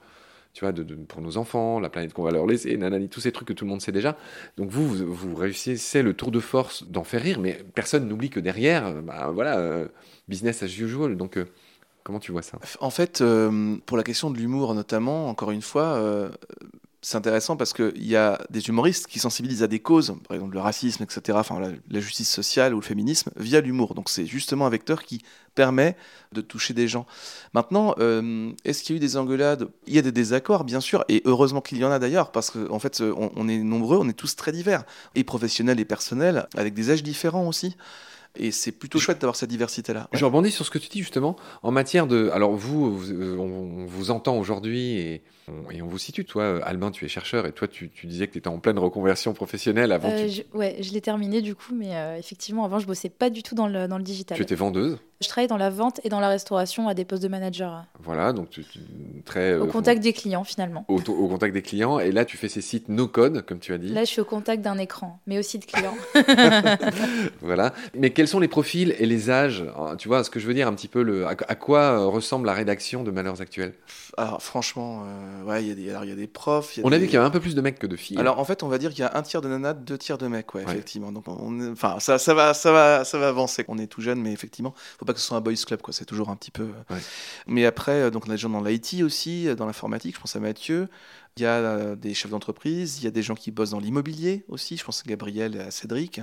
tu 0.52 0.64
vois, 0.64 0.72
de, 0.72 0.82
pour 0.94 1.22
nos 1.22 1.38
enfants, 1.38 1.80
la 1.80 1.88
planète 1.88 2.12
qu'on 2.12 2.22
va 2.22 2.30
leur 2.30 2.46
laisser, 2.46 2.76
nanani, 2.76 3.08
tous 3.08 3.20
ces 3.20 3.32
trucs 3.32 3.48
que 3.48 3.52
tout 3.52 3.64
le 3.64 3.70
monde 3.70 3.80
sait 3.80 3.92
déjà. 3.92 4.16
Donc 4.56 4.70
vous, 4.70 4.86
vous, 4.86 5.34
réussissez 5.34 6.02
le 6.02 6.14
tour 6.14 6.30
de 6.30 6.40
force 6.40 6.84
d'en 6.88 7.04
faire 7.04 7.22
rire, 7.22 7.40
mais 7.40 7.64
personne 7.74 8.06
n'oublie 8.06 8.28
que 8.28 8.40
derrière, 8.40 9.02
bah, 9.02 9.30
voilà, 9.32 9.58
euh, 9.58 9.88
business 10.28 10.62
as 10.62 10.66
usual. 10.66 11.16
Donc, 11.16 11.38
euh, 11.38 11.46
comment 12.04 12.20
tu 12.20 12.32
vois 12.32 12.42
ça? 12.42 12.58
En 12.80 12.90
fait, 12.90 13.22
euh, 13.22 13.76
pour 13.86 13.96
la 13.96 14.02
question 14.02 14.30
de 14.30 14.36
l'humour 14.36 14.74
notamment, 14.74 15.28
encore 15.28 15.52
une 15.52 15.62
fois, 15.62 16.30
c'est 17.04 17.16
intéressant 17.16 17.56
parce 17.56 17.72
qu'il 17.72 18.06
y 18.06 18.14
a 18.14 18.40
des 18.48 18.68
humoristes 18.68 19.08
qui 19.08 19.18
sensibilisent 19.18 19.64
à 19.64 19.66
des 19.66 19.80
causes, 19.80 20.14
par 20.28 20.36
exemple 20.36 20.54
le 20.54 20.60
racisme, 20.60 21.02
etc., 21.02 21.36
enfin 21.36 21.60
la, 21.60 22.00
justice 22.00 22.30
sociale 22.30 22.74
ou 22.74 22.80
le 22.80 22.84
féminisme, 22.84 23.32
via 23.36 23.60
l'humour. 23.60 23.94
Donc 23.94 24.08
c'est 24.08 24.24
justement 24.24 24.66
un 24.66 24.70
vecteur 24.70 25.02
qui 25.02 25.20
permet 25.56 25.96
de 26.30 26.40
toucher 26.40 26.74
des 26.74 26.86
gens. 26.86 27.04
Maintenant, 27.54 27.96
euh, 27.98 28.52
est-ce 28.64 28.84
qu'il 28.84 28.94
y 28.94 28.96
a 28.96 28.98
eu 28.98 29.00
des 29.00 29.16
engueulades? 29.16 29.68
Il 29.88 29.94
y 29.94 29.98
a 29.98 30.02
des 30.02 30.12
désaccords, 30.12 30.62
bien 30.62 30.80
sûr, 30.80 31.04
et 31.08 31.22
heureusement 31.24 31.60
qu'il 31.60 31.78
y 31.78 31.84
en 31.84 31.90
a 31.90 31.98
d'ailleurs, 31.98 32.30
parce 32.30 32.50
qu'en 32.50 32.70
en 32.70 32.78
fait, 32.78 33.02
on 33.02 33.48
est 33.48 33.58
nombreux, 33.58 33.98
on 33.98 34.08
est 34.08 34.12
tous 34.12 34.36
très 34.36 34.52
divers, 34.52 34.84
et 35.16 35.24
professionnels 35.24 35.80
et 35.80 35.84
personnels, 35.84 36.46
avec 36.56 36.72
des 36.72 36.90
âges 36.90 37.02
différents 37.02 37.48
aussi. 37.48 37.76
Et 38.38 38.50
c'est 38.50 38.72
plutôt 38.72 38.98
chouette 38.98 39.20
d'avoir 39.20 39.36
cette 39.36 39.50
diversité-là. 39.50 40.08
Ouais. 40.12 40.18
Je 40.18 40.24
rebondis 40.24 40.50
sur 40.50 40.64
ce 40.64 40.70
que 40.70 40.78
tu 40.78 40.88
dis 40.88 41.00
justement 41.00 41.36
en 41.62 41.70
matière 41.70 42.06
de. 42.06 42.30
Alors 42.32 42.52
vous, 42.52 42.96
vous, 42.98 43.12
euh, 43.12 43.36
on, 43.36 43.82
on 43.82 43.84
vous 43.86 44.10
entend 44.10 44.38
aujourd'hui 44.38 44.92
et, 44.98 45.22
on- 45.48 45.70
et 45.70 45.82
on 45.82 45.86
vous 45.86 45.98
situe. 45.98 46.24
Toi, 46.24 46.42
euh, 46.44 46.60
Albin, 46.64 46.90
tu 46.90 47.04
es 47.04 47.08
chercheur 47.08 47.46
et 47.46 47.52
toi, 47.52 47.68
tu, 47.68 47.90
tu 47.90 48.06
disais 48.06 48.26
que 48.28 48.32
tu 48.32 48.38
étais 48.38 48.48
en 48.48 48.58
pleine 48.58 48.78
reconversion 48.78 49.34
professionnelle 49.34 49.92
avant. 49.92 50.08
Euh, 50.08 50.26
tu, 50.28 50.30
je, 50.32 50.56
ouais, 50.56 50.78
je 50.80 50.92
l'ai 50.92 51.02
terminé 51.02 51.42
du 51.42 51.54
coup, 51.54 51.74
mais 51.74 51.94
euh, 51.94 52.16
effectivement, 52.16 52.64
avant, 52.64 52.78
je 52.78 52.86
bossais 52.86 53.10
pas 53.10 53.28
du 53.28 53.42
tout 53.42 53.54
dans 53.54 53.68
le, 53.68 53.86
dans 53.86 53.98
le 53.98 54.04
digital. 54.04 54.36
tu 54.36 54.42
étais 54.42 54.54
vendeuse. 54.54 54.98
Je 55.22 55.28
travaille 55.28 55.48
dans 55.48 55.56
la 55.56 55.70
vente 55.70 56.00
et 56.04 56.08
dans 56.08 56.20
la 56.20 56.28
restauration 56.28 56.88
à 56.88 56.94
des 56.94 57.04
postes 57.04 57.22
de 57.22 57.28
manager, 57.28 57.84
Voilà, 58.02 58.32
donc 58.32 58.50
tu, 58.50 58.64
tu- 58.64 58.80
très. 59.24 59.54
au 59.54 59.64
euh, 59.64 59.66
contact 59.70 60.02
des 60.02 60.12
clients 60.12 60.44
finalement. 60.44 60.84
au, 60.88 60.96
au 60.98 61.28
contact 61.28 61.54
des 61.54 61.62
clients. 61.62 61.98
Et 61.98 62.12
là, 62.12 62.24
tu 62.24 62.36
fais 62.36 62.48
ces 62.48 62.60
sites 62.60 62.88
no 62.88 63.06
code, 63.08 63.42
comme 63.46 63.58
tu 63.60 63.72
as 63.72 63.78
dit. 63.78 63.88
Là, 63.88 64.00
je 64.04 64.10
suis 64.10 64.20
au 64.20 64.24
contact 64.24 64.62
d'un 64.62 64.78
écran, 64.78 65.20
mais 65.26 65.38
aussi 65.38 65.58
de 65.58 65.64
clients. 65.64 65.94
Voilà. 67.40 67.72
Mais 67.94 68.10
quels 68.10 68.28
sont 68.28 68.40
les 68.40 68.48
profils 68.48 68.94
et 68.98 69.06
les 69.06 69.30
âges? 69.30 69.64
Hein, 69.78 69.96
Tu 69.96 70.08
vois 70.08 70.24
ce 70.24 70.30
que 70.30 70.40
je 70.40 70.46
veux 70.46 70.54
dire 70.54 70.68
un 70.68 70.74
petit 70.74 70.88
peu 70.88 71.02
le, 71.02 71.26
à, 71.26 71.30
à 71.30 71.54
quoi 71.54 71.80
euh, 71.80 72.06
ressemble 72.06 72.46
la 72.46 72.52
rédaction 72.54 73.02
de 73.02 73.10
Malheurs 73.10 73.40
Actuels? 73.40 73.74
Alors 74.16 74.42
franchement, 74.42 75.04
euh, 75.06 75.44
ouais, 75.44 75.62
il 75.62 75.68
y, 75.68 75.72
a 75.72 75.74
des- 75.74 75.90
alors, 75.90 76.04
il 76.04 76.10
y 76.10 76.12
a 76.12 76.16
des 76.16 76.26
profs. 76.26 76.76
il 76.76 76.80
y 76.80 76.82
a 76.82 76.86
On 76.86 76.92
a 76.92 76.98
vu 76.98 77.06
qu'il 77.06 77.14
y 77.14 77.16
avait 77.16 77.26
un 77.26 77.30
peu 77.30 77.40
plus 77.40 77.54
de 77.54 77.60
mecs 77.60 77.78
que 77.78 77.86
de 77.86 77.96
filles. 77.96 78.18
Alors 78.18 78.38
en 78.38 78.44
fait, 78.44 78.62
on 78.62 78.68
va 78.68 78.78
dire 78.78 78.90
qu'il 78.90 79.00
y 79.00 79.04
a 79.04 79.16
un 79.16 79.22
tiers 79.22 79.40
de 79.40 79.48
nanas, 79.48 79.74
deux 79.74 79.98
tiers 79.98 80.18
de 80.18 80.26
mecs, 80.26 80.54
ouais, 80.54 80.64
Ouais. 80.64 80.70
effectivement. 80.72 81.12
Donc 81.12 81.24
on 81.28 81.72
enfin, 81.72 81.96
ça, 81.98 82.18
ça 82.18 82.34
va, 82.34 82.54
ça 82.54 82.72
va, 82.72 83.04
ça 83.04 83.18
va 83.18 83.28
avancer. 83.28 83.64
On 83.68 83.78
est 83.78 83.86
tout 83.86 84.00
jeune, 84.00 84.20
mais 84.20 84.32
effectivement, 84.32 84.74
faut 84.98 85.04
pas 85.04 85.11
que 85.12 85.20
ce 85.20 85.26
soit 85.26 85.36
un 85.36 85.40
boys 85.40 85.54
club, 85.66 85.82
quoi. 85.82 85.92
C'est 85.92 86.04
toujours 86.04 86.30
un 86.30 86.36
petit 86.36 86.50
peu. 86.50 86.70
Ouais. 86.90 86.98
Mais 87.46 87.66
après, 87.66 87.92
euh, 87.92 88.10
donc 88.10 88.26
on 88.26 88.30
a 88.30 88.34
des 88.34 88.38
gens 88.38 88.48
dans 88.48 88.62
l'IT 88.62 89.02
aussi, 89.02 89.48
euh, 89.48 89.54
dans 89.54 89.66
l'informatique. 89.66 90.16
Je 90.16 90.20
pense 90.20 90.36
à 90.36 90.40
Mathieu. 90.40 90.88
Il 91.38 91.42
y 91.42 91.46
a 91.46 91.54
euh, 91.54 91.96
des 91.96 92.12
chefs 92.12 92.30
d'entreprise, 92.30 92.98
il 92.98 93.04
y 93.04 93.06
a 93.06 93.10
des 93.10 93.22
gens 93.22 93.34
qui 93.34 93.50
bossent 93.50 93.70
dans 93.70 93.80
l'immobilier 93.80 94.44
aussi. 94.48 94.76
Je 94.76 94.84
pense 94.84 95.00
à 95.00 95.08
Gabriel 95.08 95.56
et 95.56 95.60
à 95.60 95.70
Cédric. 95.70 96.20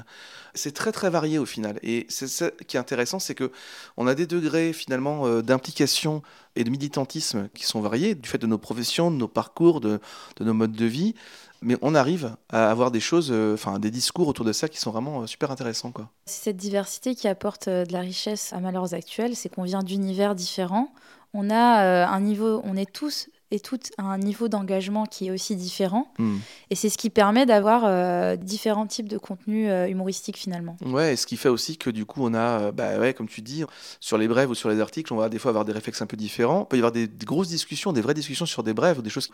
C'est 0.53 0.72
très 0.72 0.91
très 0.91 1.10
varié 1.10 1.39
au 1.39 1.48
final. 1.48 1.79
Et 1.81 2.05
c'est 2.10 2.27
ça 2.27 2.51
qui 2.67 2.77
est 2.77 2.79
intéressant, 2.79 3.17
c'est 3.17 3.34
que 3.34 3.51
on 3.98 4.05
a 4.05 4.13
des 4.13 4.27
degrés 4.27 4.72
finalement 4.72 5.25
euh, 5.25 5.41
d'implication 5.41 6.22
et 6.55 6.63
de 6.63 6.69
militantisme 6.69 7.50
qui 7.55 7.63
sont 7.65 7.81
variés 7.81 8.13
du 8.13 8.29
fait 8.29 8.38
de 8.38 8.46
nos 8.46 8.60
professions, 8.60 9.10
de 9.10 9.15
nos 9.15 9.27
parcours, 9.27 9.81
de, 9.81 10.00
de 10.38 10.43
nos 10.43 10.53
modes 10.53 10.74
de 10.74 10.86
vie. 10.86 11.15
Mais 11.61 11.75
on 11.81 11.93
arrive 11.95 12.35
à 12.49 12.71
avoir 12.71 12.91
des 12.91 12.99
choses, 12.99 13.29
euh, 13.31 13.53
enfin 13.53 13.79
des 13.79 13.91
discours 13.91 14.27
autour 14.27 14.45
de 14.45 14.53
ça 14.53 14.69
qui 14.69 14.79
sont 14.79 14.91
vraiment 14.91 15.21
euh, 15.21 15.27
super 15.27 15.51
intéressants. 15.51 15.91
C'est 16.25 16.43
cette 16.43 16.57
diversité 16.57 17.15
qui 17.15 17.27
apporte 17.27 17.67
euh, 17.67 17.85
de 17.85 17.93
la 17.93 17.99
richesse 17.99 18.53
à 18.53 18.59
Malheurs 18.59 18.93
Actuels, 18.93 19.35
c'est 19.35 19.49
qu'on 19.49 19.63
vient 19.63 19.83
d'univers 19.83 20.35
différents. 20.35 20.93
On 21.33 21.49
a 21.51 22.07
un 22.07 22.19
niveau, 22.21 22.59
on 22.63 22.75
est 22.75 22.91
tous 22.91 23.29
et 23.51 23.60
toutes 23.60 23.91
à 23.98 24.03
un 24.03 24.18
niveau 24.18 24.48
d'engagement 24.48 25.06
qui 25.06 25.27
est 25.27 25.32
aussi 25.32 25.56
différent. 25.56 26.12
Hmm. 26.18 26.38
Et 26.70 26.75
c'est 26.75 26.89
ce 26.89 26.98
qui 26.98 27.10
permet 27.10 27.46
d'avoir 27.46 27.84
euh, 27.86 28.36
différents 28.36 28.86
types 28.86 29.10
de 29.10 29.18
contenus 29.18 29.68
euh, 29.70 29.88
humoristiques 29.88 30.38
finalement. 30.38 30.77
Ouais, 30.86 31.13
et 31.13 31.15
ce 31.15 31.25
qui 31.25 31.38
fait 31.38 31.50
aussi 31.50 31.77
que 31.77 31.89
du 31.89 32.06
coup, 32.06 32.24
on 32.24 32.34
a, 32.34 32.62
euh, 32.62 32.72
bah 32.72 33.00
ouais, 33.00 33.13
comme 33.13 33.27
tu 33.27 33.41
dis, 33.41 33.63
sur 34.00 34.18
les 34.18 34.27
brèves 34.27 34.50
ou 34.50 34.56
sur 34.56 34.70
les 34.70 34.79
articles, 34.79 35.12
on 35.13 35.18
va 35.18 35.29
des 35.29 35.39
fois 35.39 35.50
avoir 35.50 35.65
des 35.65 35.74
réflexes 35.74 36.01
un 36.01 36.06
peu 36.06 36.18
différents. 36.18 36.62
Il 36.62 36.68
peut 36.68 36.77
y 36.77 36.79
avoir 36.79 36.91
des, 36.91 37.08
des 37.08 37.25
grosses 37.25 37.50
discussions, 37.50 37.91
des 37.94 38.01
vraies 38.01 38.13
discussions 38.13 38.46
sur 38.46 38.63
des 38.63 38.74
brèves 38.74 39.00
ou 39.00 39.01
des 39.01 39.10
choses 39.10 39.29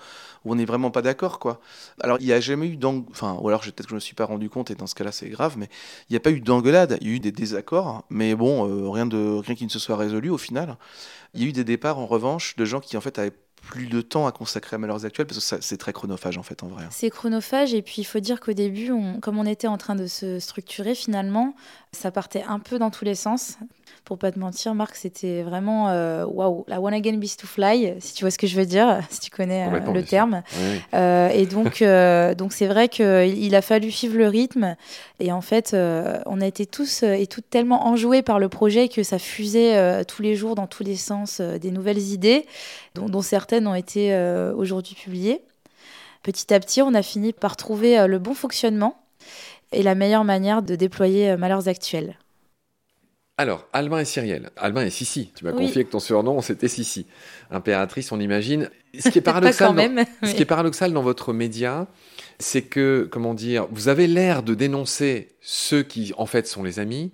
où 0.45 0.51
on 0.51 0.55
n'est 0.55 0.65
vraiment 0.65 0.91
pas 0.91 1.01
d'accord, 1.01 1.39
quoi. 1.39 1.59
Alors, 2.01 2.17
il 2.19 2.25
n'y 2.25 2.33
a 2.33 2.39
jamais 2.39 2.67
eu 2.67 2.77
d'engueulade, 2.77 3.09
enfin, 3.11 3.37
ou 3.41 3.47
alors 3.49 3.61
peut-être 3.61 3.83
que 3.83 3.89
je 3.89 3.95
me 3.95 3.99
suis 3.99 4.15
pas 4.15 4.25
rendu 4.25 4.49
compte 4.49 4.71
et 4.71 4.75
dans 4.75 4.87
ce 4.87 4.95
cas-là, 4.95 5.11
c'est 5.11 5.29
grave, 5.29 5.55
mais 5.57 5.67
il 6.09 6.13
n'y 6.13 6.17
a 6.17 6.19
pas 6.19 6.31
eu 6.31 6.39
d'engueulade, 6.39 6.97
il 7.01 7.07
y 7.07 7.11
a 7.11 7.15
eu 7.15 7.19
des 7.19 7.31
désaccords, 7.31 8.05
mais 8.09 8.35
bon, 8.35 8.67
euh, 8.67 8.89
rien, 8.89 9.05
de, 9.05 9.39
rien 9.39 9.55
qui 9.55 9.65
ne 9.65 9.69
se 9.69 9.79
soit 9.79 9.97
résolu 9.97 10.29
au 10.29 10.37
final. 10.37 10.77
Il 11.33 11.41
y 11.41 11.45
a 11.45 11.49
eu 11.49 11.51
des 11.51 11.63
départs, 11.63 11.99
en 11.99 12.05
revanche, 12.05 12.55
de 12.55 12.63
gens 12.65 12.79
qui 12.79 12.95
en 12.95 13.01
fait 13.01 13.19
avaient 13.19 13.33
plus 13.65 13.87
de 13.87 14.01
temps 14.01 14.27
à 14.27 14.31
consacrer 14.31 14.75
à 14.75 14.77
Malheurs 14.77 15.05
Actuels 15.05 15.27
parce 15.27 15.39
que 15.39 15.57
c'est 15.61 15.77
très 15.77 15.93
chronophage 15.93 16.37
en 16.37 16.43
fait 16.43 16.63
en 16.63 16.67
vrai. 16.67 16.85
C'est 16.91 17.09
chronophage 17.09 17.73
et 17.73 17.81
puis 17.81 17.95
il 17.97 18.03
faut 18.05 18.19
dire 18.19 18.39
qu'au 18.39 18.53
début, 18.53 18.91
comme 19.21 19.37
on 19.37 19.45
était 19.45 19.67
en 19.67 19.77
train 19.77 19.95
de 19.95 20.07
se 20.07 20.39
structurer 20.39 20.95
finalement, 20.95 21.55
Ça 21.95 22.11
partait 22.11 22.43
un 22.47 22.59
peu 22.59 22.77
dans 22.77 22.91
tous 22.91 23.05
les 23.05 23.15
sens. 23.15 23.57
Pour 24.03 24.19
pas 24.19 24.31
te 24.31 24.37
mentir, 24.37 24.75
Marc, 24.75 24.95
c'était 24.95 25.41
vraiment 25.41 25.89
euh, 25.89 26.25
waouh, 26.25 26.65
la 26.67 26.79
One 26.79 26.93
Again 26.93 27.17
Beast 27.17 27.39
to 27.39 27.47
Fly, 27.47 27.95
si 27.99 28.13
tu 28.13 28.23
vois 28.23 28.29
ce 28.29 28.37
que 28.37 28.45
je 28.45 28.55
veux 28.55 28.65
dire, 28.65 28.99
si 29.09 29.19
tu 29.19 29.31
connais 29.31 29.67
euh, 29.67 29.93
le 29.93 30.03
terme. 30.03 30.43
Oui. 30.57 30.81
Euh, 30.93 31.29
et 31.29 31.45
donc, 31.45 31.81
donc 32.37 32.53
c'est 32.53 32.67
vrai 32.67 32.89
qu'il 32.89 33.55
a 33.55 33.61
fallu 33.61 33.89
suivre 33.91 34.17
le 34.17 34.27
rythme. 34.27 34.75
Et 35.19 35.31
en 35.31 35.41
fait, 35.41 35.73
on 35.73 36.41
a 36.41 36.45
été 36.45 36.65
tous 36.65 37.03
et 37.03 37.25
toutes 37.27 37.49
tellement 37.49 37.87
enjoués 37.87 38.21
par 38.21 38.39
le 38.39 38.49
projet 38.49 38.89
que 38.89 39.01
ça 39.01 39.17
fusait 39.17 40.03
tous 40.05 40.21
les 40.21 40.35
jours 40.35 40.55
dans 40.55 40.67
tous 40.67 40.83
les 40.83 40.97
sens 40.97 41.39
des 41.39 41.71
nouvelles 41.71 41.97
idées, 41.97 42.45
dont, 42.93 43.07
dont 43.07 43.21
certaines 43.21 43.67
ont 43.67 43.75
été 43.75 44.15
aujourd'hui 44.55 44.95
publiées. 44.95 45.41
Petit 46.21 46.53
à 46.53 46.59
petit, 46.59 46.81
on 46.81 46.93
a 46.93 47.01
fini 47.01 47.33
par 47.33 47.55
trouver 47.55 48.05
le 48.07 48.19
bon 48.19 48.33
fonctionnement 48.33 48.97
et 49.71 49.83
la 49.83 49.95
meilleure 49.95 50.23
manière 50.23 50.61
de 50.61 50.75
déployer 50.75 51.37
Malheurs 51.37 51.67
Actuels. 51.67 52.17
Alors, 53.37 53.67
Albin 53.73 53.99
et 53.99 54.05
Cyrielle. 54.05 54.49
Albin 54.55 54.85
et 54.85 54.89
Sissi. 54.89 55.31
Tu 55.35 55.43
m'as 55.43 55.51
confié 55.51 55.83
que 55.83 55.91
ton 55.91 55.99
surnom, 55.99 56.41
c'était 56.41 56.69
Sissi. 56.69 57.05
Impératrice, 57.51 58.11
on 58.13 58.19
imagine. 58.19 58.69
Ce 58.97 59.09
qui 59.09 59.17
est 59.17 59.21
paradoxal, 59.21 59.73
même, 59.73 59.95
dans, 59.95 60.27
ce 60.27 60.33
qui 60.33 60.41
est 60.41 60.45
paradoxal 60.45 60.93
dans 60.93 61.01
votre 61.01 61.33
média, 61.33 61.87
c'est 62.39 62.61
que, 62.61 63.07
comment 63.11 63.33
dire, 63.33 63.67
vous 63.71 63.89
avez 63.89 64.07
l'air 64.07 64.41
de 64.41 64.53
dénoncer 64.53 65.35
ceux 65.41 65.83
qui, 65.83 66.13
en 66.17 66.25
fait, 66.25 66.47
sont 66.47 66.63
les 66.63 66.79
amis, 66.79 67.11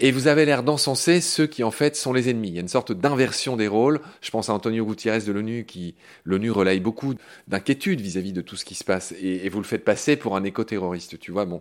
et 0.00 0.12
vous 0.12 0.28
avez 0.28 0.46
l'air 0.46 0.62
d'encenser 0.62 1.20
ceux 1.20 1.46
qui 1.46 1.62
en 1.62 1.70
fait 1.70 1.94
sont 1.94 2.14
les 2.14 2.30
ennemis. 2.30 2.48
Il 2.48 2.54
y 2.54 2.58
a 2.58 2.62
une 2.62 2.68
sorte 2.68 2.90
d'inversion 2.92 3.56
des 3.56 3.68
rôles. 3.68 4.00
Je 4.22 4.30
pense 4.30 4.48
à 4.48 4.54
Antonio 4.54 4.86
Gutiérrez 4.86 5.20
de 5.20 5.30
l'ONU 5.30 5.64
qui, 5.66 5.94
l'ONU 6.24 6.50
relaye 6.50 6.80
beaucoup 6.80 7.14
d'inquiétude 7.48 8.00
vis-à-vis 8.00 8.32
de 8.32 8.40
tout 8.40 8.56
ce 8.56 8.64
qui 8.64 8.74
se 8.74 8.82
passe 8.82 9.12
et, 9.20 9.48
vous 9.50 9.58
le 9.58 9.64
faites 9.64 9.84
passer 9.84 10.16
pour 10.16 10.36
un 10.36 10.44
éco-terroriste, 10.44 11.18
tu 11.18 11.32
vois. 11.32 11.44
Bon, 11.44 11.60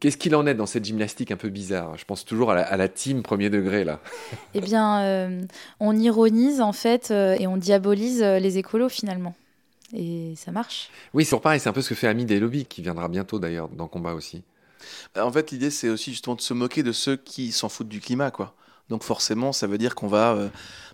qu'est-ce 0.00 0.18
qu'il 0.18 0.34
en 0.34 0.46
est 0.46 0.54
dans 0.54 0.66
cette 0.66 0.84
gymnastique 0.84 1.30
un 1.30 1.36
peu 1.36 1.48
bizarre? 1.48 1.96
Je 1.96 2.04
pense 2.04 2.24
toujours 2.24 2.50
à 2.50 2.76
la, 2.76 2.88
team 2.88 3.22
premier 3.22 3.48
degré 3.48 3.84
là. 3.84 4.00
Eh 4.54 4.60
bien, 4.60 5.00
euh, 5.02 5.42
on 5.80 5.96
ironise 5.96 6.60
en 6.60 6.72
fait 6.72 7.10
euh, 7.10 7.36
et 7.38 7.46
on 7.46 7.56
diabolise 7.56 8.22
euh, 8.22 8.38
les 8.38 8.58
écolos 8.58 8.90
finalement. 8.90 9.34
Et 9.94 10.34
ça 10.36 10.52
marche. 10.52 10.90
Oui, 11.14 11.24
c'est 11.24 11.38
pareil, 11.40 11.60
c'est 11.60 11.68
un 11.68 11.72
peu 11.72 11.80
ce 11.80 11.90
que 11.90 11.94
fait 11.94 12.08
Ami 12.08 12.24
des 12.26 12.38
lobbies, 12.38 12.66
qui 12.66 12.82
viendra 12.82 13.08
bientôt 13.08 13.38
d'ailleurs 13.38 13.68
dans 13.68 13.88
Combat 13.88 14.14
aussi. 14.14 14.42
Bah, 15.14 15.26
en 15.26 15.32
fait, 15.32 15.50
l'idée, 15.50 15.70
c'est 15.70 15.88
aussi 15.88 16.10
justement 16.10 16.36
de 16.36 16.40
se 16.40 16.54
moquer 16.54 16.82
de 16.82 16.92
ceux 16.92 17.16
qui 17.16 17.52
s'en 17.52 17.68
foutent 17.68 17.88
du 17.88 18.00
climat, 18.00 18.30
quoi. 18.30 18.54
Donc 18.88 19.04
forcément, 19.04 19.52
ça 19.52 19.66
veut 19.66 19.78
dire 19.78 19.94
qu'on 19.94 20.08
va, 20.08 20.32
euh, 20.32 20.48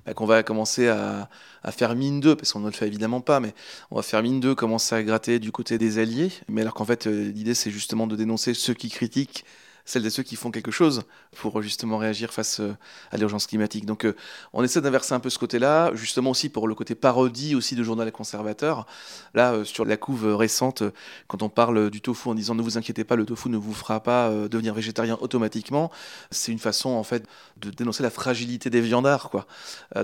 bah, 0.06 0.14
qu'on 0.14 0.26
va 0.26 0.42
commencer 0.42 0.88
à, 0.88 1.28
à 1.62 1.72
faire 1.72 1.94
mine 1.96 2.20
d'eux, 2.20 2.36
parce 2.36 2.52
qu'on 2.52 2.60
ne 2.60 2.66
le 2.66 2.72
fait 2.72 2.86
évidemment 2.86 3.20
pas, 3.20 3.40
mais 3.40 3.54
on 3.90 3.96
va 3.96 4.02
faire 4.02 4.22
mine 4.22 4.40
d'eux, 4.40 4.54
commencer 4.54 4.94
à 4.94 5.02
gratter 5.02 5.38
du 5.38 5.50
côté 5.52 5.78
des 5.78 5.98
alliés. 5.98 6.30
Mais 6.48 6.60
alors 6.60 6.74
qu'en 6.74 6.84
fait, 6.84 7.06
euh, 7.06 7.32
l'idée, 7.32 7.54
c'est 7.54 7.70
justement 7.70 8.06
de 8.06 8.14
dénoncer 8.14 8.54
ceux 8.54 8.74
qui 8.74 8.88
critiquent 8.88 9.44
celles 9.88 10.04
et 10.04 10.10
ceux 10.10 10.22
qui 10.22 10.36
font 10.36 10.50
quelque 10.50 10.70
chose 10.70 11.02
pour 11.40 11.62
justement 11.62 11.96
réagir 11.96 12.30
face 12.30 12.60
euh, 12.60 12.76
à 13.10 13.16
l'urgence 13.16 13.46
climatique. 13.46 13.86
Donc 13.86 14.04
euh, 14.04 14.14
on 14.52 14.62
essaie 14.62 14.82
d'inverser 14.82 15.14
un 15.14 15.20
peu 15.20 15.30
ce 15.30 15.38
côté-là, 15.38 15.92
justement 15.94 16.30
aussi 16.30 16.50
pour 16.50 16.68
le 16.68 16.74
côté 16.74 16.94
parodie 16.94 17.54
aussi 17.54 17.74
de 17.74 17.82
journal 17.82 18.12
conservateur. 18.12 18.86
Là, 19.32 19.52
euh, 19.52 19.64
sur 19.64 19.86
la 19.86 19.96
couve 19.96 20.36
récente, 20.36 20.82
quand 21.26 21.42
on 21.42 21.48
parle 21.48 21.88
du 21.88 22.02
tofu 22.02 22.28
en 22.28 22.34
disant 22.34 22.54
ne 22.54 22.60
vous 22.60 22.76
inquiétez 22.76 23.02
pas, 23.04 23.16
le 23.16 23.24
tofu 23.24 23.48
ne 23.48 23.56
vous 23.56 23.72
fera 23.72 24.00
pas 24.00 24.30
devenir 24.30 24.74
végétarien 24.74 25.16
automatiquement, 25.22 25.90
c'est 26.30 26.52
une 26.52 26.58
façon 26.58 26.90
en 26.90 27.02
fait 27.02 27.24
de 27.56 27.70
dénoncer 27.70 28.02
la 28.02 28.10
fragilité 28.10 28.68
des 28.68 28.82
viandards. 28.82 29.30
Quoi. 29.30 29.46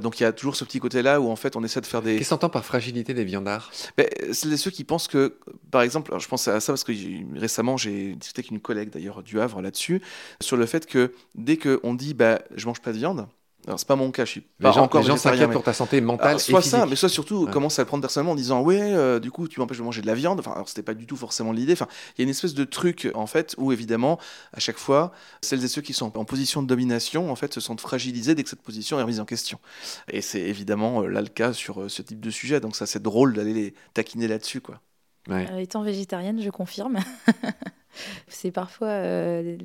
donc 0.01 0.19
il 0.19 0.23
y 0.23 0.27
a 0.27 0.33
toujours 0.33 0.57
ce 0.57 0.65
petit 0.65 0.81
côté-là 0.81 1.21
où 1.21 1.31
en 1.31 1.37
fait 1.37 1.57
on 1.57 1.65
essaie 1.65 1.83
de 1.83 1.87
faire 1.87 2.01
des... 2.01 2.17
Qu'est-ce 2.17 2.31
qu'on 2.31 2.37
entend 2.37 2.49
par 2.49 2.65
fragilité 2.65 3.13
des 3.13 3.25
viandards? 3.25 3.71
Ben, 3.99 4.09
C'est 4.33 4.57
ceux 4.57 4.71
qui 4.71 4.85
pensent 4.85 5.09
que, 5.09 5.37
par 5.71 5.83
exemple, 5.83 6.15
je 6.19 6.27
pense 6.27 6.49
à 6.49 6.61
ça 6.61 6.73
parce 6.73 6.85
que 6.85 6.93
récemment 7.39 7.77
j'ai 7.77 8.15
discuté 8.15 8.41
avec 8.41 8.51
une 8.51 8.61
collègue 8.61 8.91
d'ailleurs 8.91 9.23
du 9.23 9.41
Havre 9.41 9.61
là 9.61 9.71
dessus 9.75 10.03
sur 10.41 10.57
le 10.57 10.67
fait 10.67 10.87
que 10.87 11.13
dès 11.35 11.57
qu'on 11.57 11.95
dit 11.95 12.15
bah, 12.15 12.41
je 12.55 12.67
mange 12.67 12.81
pas 12.81 12.93
de 12.93 12.99
viande, 12.99 13.29
alors 13.67 13.79
c'est 13.79 13.89
pas 13.89 13.97
mon 13.97 14.11
cas, 14.11 14.27
je 14.27 14.31
suis 14.33 14.41
pas 14.43 14.69
les 14.69 14.75
gens, 14.75 14.83
encore 14.83 15.01
les 15.01 15.07
gens 15.07 15.17
s'inquiètent 15.17 15.51
pour 15.51 15.63
ta 15.63 15.73
santé 15.73 16.01
mentale 16.03 16.39
soit 16.39 16.59
et 16.59 16.63
physique. 16.63 16.79
ça, 16.79 16.87
mais 16.87 16.97
soit 16.97 17.09
surtout 17.09 17.47
commence 17.47 17.79
à 17.79 17.83
le 17.83 17.87
prendre 17.87 18.03
personnellement 18.03 18.33
en 18.33 18.37
disant 18.37 18.61
ouais, 18.61 18.79
euh, 18.81 19.21
du 19.21 19.31
coup 19.31 19.49
tu 19.49 19.59
m'empêches 19.59 19.79
de 19.79 19.83
manger 19.83 20.03
de 20.03 20.07
la 20.07 20.15
viande. 20.15 20.39
Enfin, 20.39 20.53
alors 20.53 20.69
c'était 20.69 20.83
pas 20.83 20.93
du 20.93 21.07
tout 21.07 21.17
forcément 21.17 21.53
l'idée. 21.53 21.73
Enfin, 21.73 21.89
il 22.17 22.21
y 22.21 22.23
a 22.23 22.25
une 22.25 22.31
espèce 22.31 22.53
de 22.53 22.65
truc 22.65 23.11
en 23.15 23.27
fait 23.27 23.55
où 23.57 23.73
évidemment 23.73 24.19
à 24.53 24.61
chaque 24.61 24.77
fois 24.77 25.13
celles 25.41 25.65
et 25.65 25.69
ceux 25.69 25.81
qui 25.81 25.95
sont 25.95 26.17
en 26.19 26.25
position 26.27 26.63
de 26.63 26.67
domination 26.67 27.31
en 27.31 27.37
fait 27.37 27.55
se 27.55 27.61
sentent 27.61 27.81
fragilisés 27.81 28.35
dès 28.35 28.43
que 28.43 28.51
cette 28.51 28.63
position 28.63 28.99
est 28.99 29.03
remise 29.03 29.21
en 29.21 29.25
question. 29.25 29.59
Et 30.09 30.21
c'est 30.21 30.43
évidemment 30.43 31.03
euh, 31.03 31.09
là 31.09 31.23
le 31.23 31.29
cas 31.29 31.55
sur 31.55 31.83
euh, 31.83 31.89
ce 31.89 32.03
type 32.03 32.21
de 32.21 32.31
sujet. 32.31 32.61
Donc 32.61 32.77
ça 32.77 32.85
c'est 32.85 33.03
drôle 33.03 33.33
d'aller 33.33 33.55
les 33.55 33.75
taquiner 33.95 34.29
là-dessus 34.29 34.61
quoi. 34.61 34.81
Ouais. 35.27 35.63
étant 35.63 35.83
végétarienne, 35.83 36.43
je 36.43 36.51
confirme. 36.51 36.99
C'est 38.29 38.51
parfois 38.51 38.89
euh, 38.89 39.57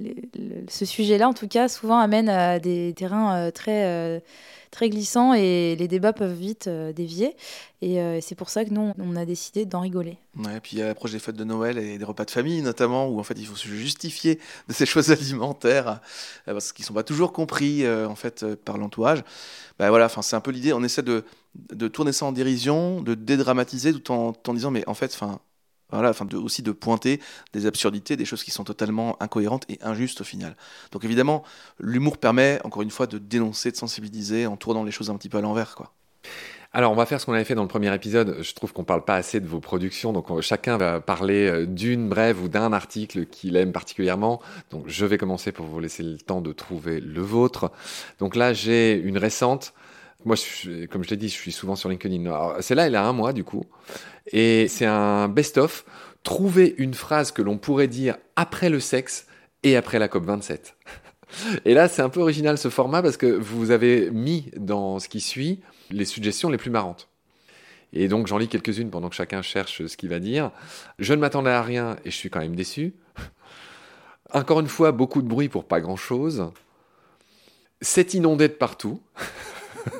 ce 0.67 0.85
sujet-là, 0.85 1.27
en 1.27 1.33
tout 1.33 1.47
cas, 1.47 1.67
souvent 1.67 1.99
amène 1.99 2.29
à 2.29 2.59
des 2.59 2.93
terrains 2.95 3.35
euh, 3.35 3.51
très, 3.51 3.85
euh, 3.85 4.19
très 4.71 4.89
glissants 4.89 5.33
et 5.33 5.75
les 5.77 5.87
débats 5.87 6.13
peuvent 6.13 6.33
vite 6.33 6.69
dévier. 6.69 7.35
Et 7.81 7.97
c'est 8.21 8.35
pour 8.35 8.49
ça 8.49 8.65
que 8.65 8.71
nous, 8.71 8.93
on 8.99 9.15
a 9.15 9.25
décidé 9.25 9.65
d'en 9.65 9.79
rigoler. 9.79 10.17
Ouais, 10.37 10.57
et 10.57 10.59
puis 10.59 10.75
il 10.75 10.79
y 10.79 10.81
a 10.81 10.87
l'approche 10.87 11.11
des 11.11 11.19
fêtes 11.19 11.37
de 11.37 11.45
Noël 11.45 11.77
et 11.77 11.97
des 11.97 12.03
repas 12.03 12.25
de 12.25 12.29
famille, 12.29 12.61
notamment, 12.61 13.07
où 13.07 13.19
en 13.19 13.23
fait 13.23 13.35
il 13.37 13.47
faut 13.47 13.55
se 13.55 13.69
justifier 13.69 14.37
de 14.67 14.73
ces 14.73 14.85
choses 14.85 15.11
alimentaires 15.11 16.01
parce 16.45 16.73
qu'ils 16.73 16.83
ne 16.83 16.87
sont 16.87 16.93
pas 16.93 17.03
toujours 17.03 17.31
compris 17.31 17.87
en 17.89 18.15
fait 18.15 18.45
par 18.53 18.77
l'entourage. 18.77 19.23
Ben 19.79 19.89
voilà, 19.89 20.09
c'est 20.09 20.35
un 20.35 20.41
peu 20.41 20.51
l'idée. 20.51 20.73
On 20.73 20.83
essaie 20.83 21.03
de, 21.03 21.23
de 21.55 21.87
tourner 21.87 22.11
ça 22.11 22.25
en 22.25 22.33
dérision, 22.33 23.01
de 23.01 23.15
dédramatiser 23.15 23.93
tout 23.93 24.11
en, 24.11 24.33
en 24.45 24.53
disant 24.53 24.71
mais 24.71 24.83
en 24.87 24.93
fait, 24.93 25.11
enfin 25.13 25.39
voilà, 25.91 26.09
enfin 26.09 26.27
aussi 26.33 26.61
de 26.61 26.71
pointer 26.71 27.19
des 27.53 27.65
absurdités, 27.65 28.15
des 28.15 28.25
choses 28.25 28.43
qui 28.43 28.51
sont 28.51 28.63
totalement 28.63 29.21
incohérentes 29.21 29.65
et 29.69 29.79
injustes 29.81 30.21
au 30.21 30.23
final. 30.23 30.55
Donc 30.91 31.03
évidemment, 31.03 31.43
l'humour 31.79 32.17
permet, 32.17 32.59
encore 32.63 32.81
une 32.81 32.91
fois, 32.91 33.07
de 33.07 33.17
dénoncer, 33.17 33.71
de 33.71 33.77
sensibiliser 33.77 34.47
en 34.47 34.57
tournant 34.57 34.83
les 34.83 34.91
choses 34.91 35.09
un 35.09 35.17
petit 35.17 35.29
peu 35.29 35.37
à 35.37 35.41
l'envers, 35.41 35.75
quoi. 35.75 35.93
Alors, 36.71 36.91
on 36.91 36.95
va 36.95 37.07
faire 37.07 37.19
ce 37.19 37.25
qu'on 37.25 37.33
avait 37.33 37.45
fait 37.45 37.55
dans 37.55 37.63
le 37.63 37.67
premier 37.67 37.91
épisode. 37.95 38.43
Je 38.43 38.53
trouve 38.53 38.73
qu'on 38.73 38.83
parle 38.83 39.03
pas 39.03 39.15
assez 39.15 39.39
de 39.39 39.47
vos 39.47 39.59
productions, 39.59 40.13
donc 40.13 40.39
chacun 40.41 40.77
va 40.77 40.99
parler 40.99 41.47
euh, 41.47 41.65
d'une 41.65 42.07
brève 42.07 42.43
ou 42.43 42.47
d'un 42.47 42.73
article 42.73 43.25
qu'il 43.25 43.55
aime 43.55 43.71
particulièrement. 43.71 44.39
Donc, 44.69 44.83
je 44.87 45.05
vais 45.07 45.17
commencer 45.17 45.51
pour 45.51 45.65
vous 45.65 45.79
laisser 45.79 46.03
le 46.03 46.19
temps 46.19 46.41
de 46.41 46.53
trouver 46.53 46.99
le 46.99 47.21
vôtre. 47.21 47.71
Donc 48.19 48.35
là, 48.35 48.53
j'ai 48.53 48.93
une 48.93 49.17
récente. 49.17 49.73
Moi, 50.25 50.35
comme 50.91 51.03
je 51.03 51.09
l'ai 51.09 51.17
dit, 51.17 51.29
je 51.29 51.33
suis 51.33 51.51
souvent 51.51 51.75
sur 51.75 51.89
LinkedIn. 51.89 52.61
C'est 52.61 52.75
là, 52.75 52.87
il 52.87 52.95
a 52.95 53.05
un 53.05 53.13
mois 53.13 53.33
du 53.33 53.43
coup. 53.43 53.63
Et 54.31 54.67
c'est 54.67 54.85
un 54.85 55.27
best-of. 55.27 55.85
Trouver 56.23 56.75
une 56.77 56.93
phrase 56.93 57.31
que 57.31 57.41
l'on 57.41 57.57
pourrait 57.57 57.87
dire 57.87 58.17
après 58.35 58.69
le 58.69 58.79
sexe 58.79 59.27
et 59.63 59.77
après 59.77 59.99
la 59.99 60.07
COP27. 60.07 60.73
Et 61.65 61.73
là, 61.73 61.87
c'est 61.87 62.01
un 62.01 62.09
peu 62.09 62.19
original 62.19 62.57
ce 62.57 62.69
format 62.69 63.01
parce 63.01 63.15
que 63.15 63.27
vous 63.27 63.71
avez 63.71 64.09
mis 64.09 64.51
dans 64.57 64.99
ce 64.99 65.07
qui 65.07 65.21
suit 65.21 65.61
les 65.91 66.05
suggestions 66.05 66.49
les 66.49 66.57
plus 66.57 66.71
marrantes. 66.71 67.07
Et 67.93 68.07
donc 68.07 68.27
j'en 68.27 68.37
lis 68.37 68.47
quelques-unes 68.47 68.89
pendant 68.89 69.09
que 69.09 69.15
chacun 69.15 69.41
cherche 69.41 69.85
ce 69.85 69.97
qu'il 69.97 70.09
va 70.09 70.19
dire. 70.19 70.51
Je 70.99 71.13
ne 71.13 71.19
m'attendais 71.19 71.49
à 71.49 71.61
rien 71.61 71.97
et 72.05 72.11
je 72.11 72.15
suis 72.15 72.29
quand 72.29 72.39
même 72.39 72.55
déçu. 72.55 72.93
Encore 74.33 74.59
une 74.59 74.67
fois, 74.67 74.91
beaucoup 74.91 75.21
de 75.21 75.27
bruit 75.27 75.49
pour 75.49 75.65
pas 75.65 75.81
grand-chose. 75.81 76.51
C'est 77.81 78.13
inondé 78.13 78.47
de 78.47 78.53
partout. 78.53 79.01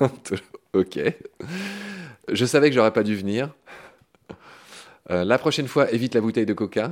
ok. 0.74 1.00
Je 2.32 2.46
savais 2.46 2.70
que 2.70 2.76
j'aurais 2.76 2.94
pas 2.94 3.04
dû 3.04 3.16
venir. 3.16 3.54
Euh, 5.12 5.24
la 5.24 5.38
prochaine 5.38 5.68
fois, 5.68 5.92
évite 5.92 6.16
la 6.16 6.22
bouteille 6.22 6.46
de 6.46 6.54
coca. 6.54 6.92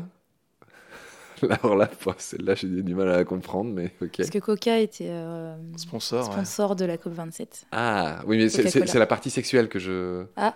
Alors 1.64 1.76
là, 1.76 1.90
celle-là, 2.18 2.56
j'ai 2.56 2.68
du 2.68 2.96
mal 2.96 3.10
à 3.10 3.18
la 3.18 3.24
comprendre, 3.24 3.72
mais 3.72 3.94
ok. 4.02 4.18
Parce 4.18 4.30
que 4.30 4.40
Coca 4.40 4.80
était 4.80 5.10
euh, 5.10 5.56
sponsor, 5.76 6.26
sponsor 6.26 6.76
de 6.76 6.86
la 6.86 6.98
COP27. 6.98 7.66
Ah, 7.72 8.20
oui, 8.26 8.38
mais 8.38 8.50
c'est 8.50 8.96
la 8.96 9.06
partie 9.06 9.30
sexuelle 9.30 9.70
que 9.70 9.80
je. 9.80 10.26
Ah. 10.36 10.56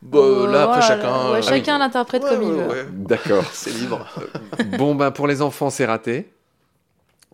Bon, 0.00 0.46
là, 0.46 0.64
après, 0.64 0.82
chacun. 0.82 1.32
Ouais, 1.32 1.42
chacun 1.42 1.78
l'interprète 1.78 2.22
comme 2.22 2.42
il 2.42 2.52
veut. 2.52 2.86
D'accord. 2.92 3.44
c'est 3.52 3.72
libre. 3.72 4.06
bon, 4.78 4.94
ben, 4.94 5.10
pour 5.10 5.26
les 5.26 5.42
enfants, 5.42 5.70
c'est 5.70 5.86
raté. 5.86 6.30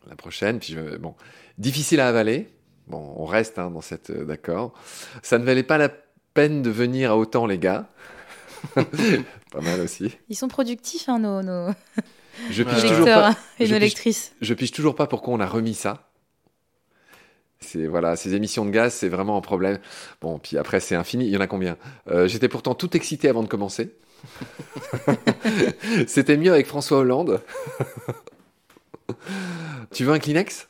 La 0.08 0.16
prochaine, 0.16 0.58
puis 0.58 0.74
je... 0.74 0.96
bon. 0.96 1.14
Difficile 1.58 2.00
à 2.00 2.08
avaler. 2.08 2.48
Bon, 2.86 3.14
on 3.16 3.24
reste 3.24 3.58
hein, 3.58 3.70
dans 3.70 3.80
cette. 3.80 4.10
Euh, 4.10 4.24
d'accord. 4.24 4.74
Ça 5.22 5.38
ne 5.38 5.44
valait 5.44 5.62
pas 5.62 5.78
la 5.78 5.88
peine 6.34 6.62
de 6.62 6.70
venir 6.70 7.12
à 7.12 7.16
autant, 7.16 7.46
les 7.46 7.58
gars. 7.58 7.88
pas 8.74 9.60
mal 9.60 9.80
aussi. 9.80 10.12
Ils 10.28 10.36
sont 10.36 10.48
productifs, 10.48 11.08
hein, 11.08 11.18
nos, 11.18 11.42
nos... 11.42 11.70
Je 12.50 12.62
pige 12.62 12.82
toujours 12.82 13.04
pas, 13.04 13.36
et 13.58 13.68
nos 13.68 13.78
lectrices. 13.78 14.32
je 14.40 14.54
pige 14.54 14.72
toujours 14.72 14.94
pas 14.96 15.06
pourquoi 15.06 15.34
on 15.34 15.40
a 15.40 15.46
remis 15.46 15.74
ça. 15.74 16.08
C'est 17.60 17.86
voilà, 17.86 18.16
ces 18.16 18.34
émissions 18.34 18.64
de 18.64 18.70
gaz, 18.70 18.92
c'est 18.92 19.08
vraiment 19.08 19.36
un 19.36 19.40
problème. 19.40 19.78
Bon, 20.20 20.38
puis 20.38 20.58
après 20.58 20.80
c'est 20.80 20.94
infini. 20.94 21.26
Il 21.26 21.30
y 21.30 21.36
en 21.36 21.40
a 21.40 21.46
combien? 21.46 21.76
Euh, 22.10 22.28
J'étais 22.28 22.48
pourtant 22.48 22.74
tout 22.74 22.96
excité 22.96 23.28
avant 23.28 23.42
de 23.42 23.48
commencer. 23.48 23.94
C'était 26.06 26.36
mieux 26.36 26.52
avec 26.52 26.66
François 26.66 26.98
Hollande. 26.98 27.40
tu 29.92 30.04
veux 30.04 30.12
un 30.12 30.18
Kleenex? 30.18 30.68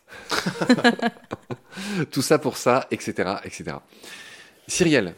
Tout 2.10 2.22
ça 2.22 2.38
pour 2.38 2.56
ça, 2.56 2.86
etc., 2.90 3.36
etc. 3.44 3.76
Cyrielle, 4.66 5.14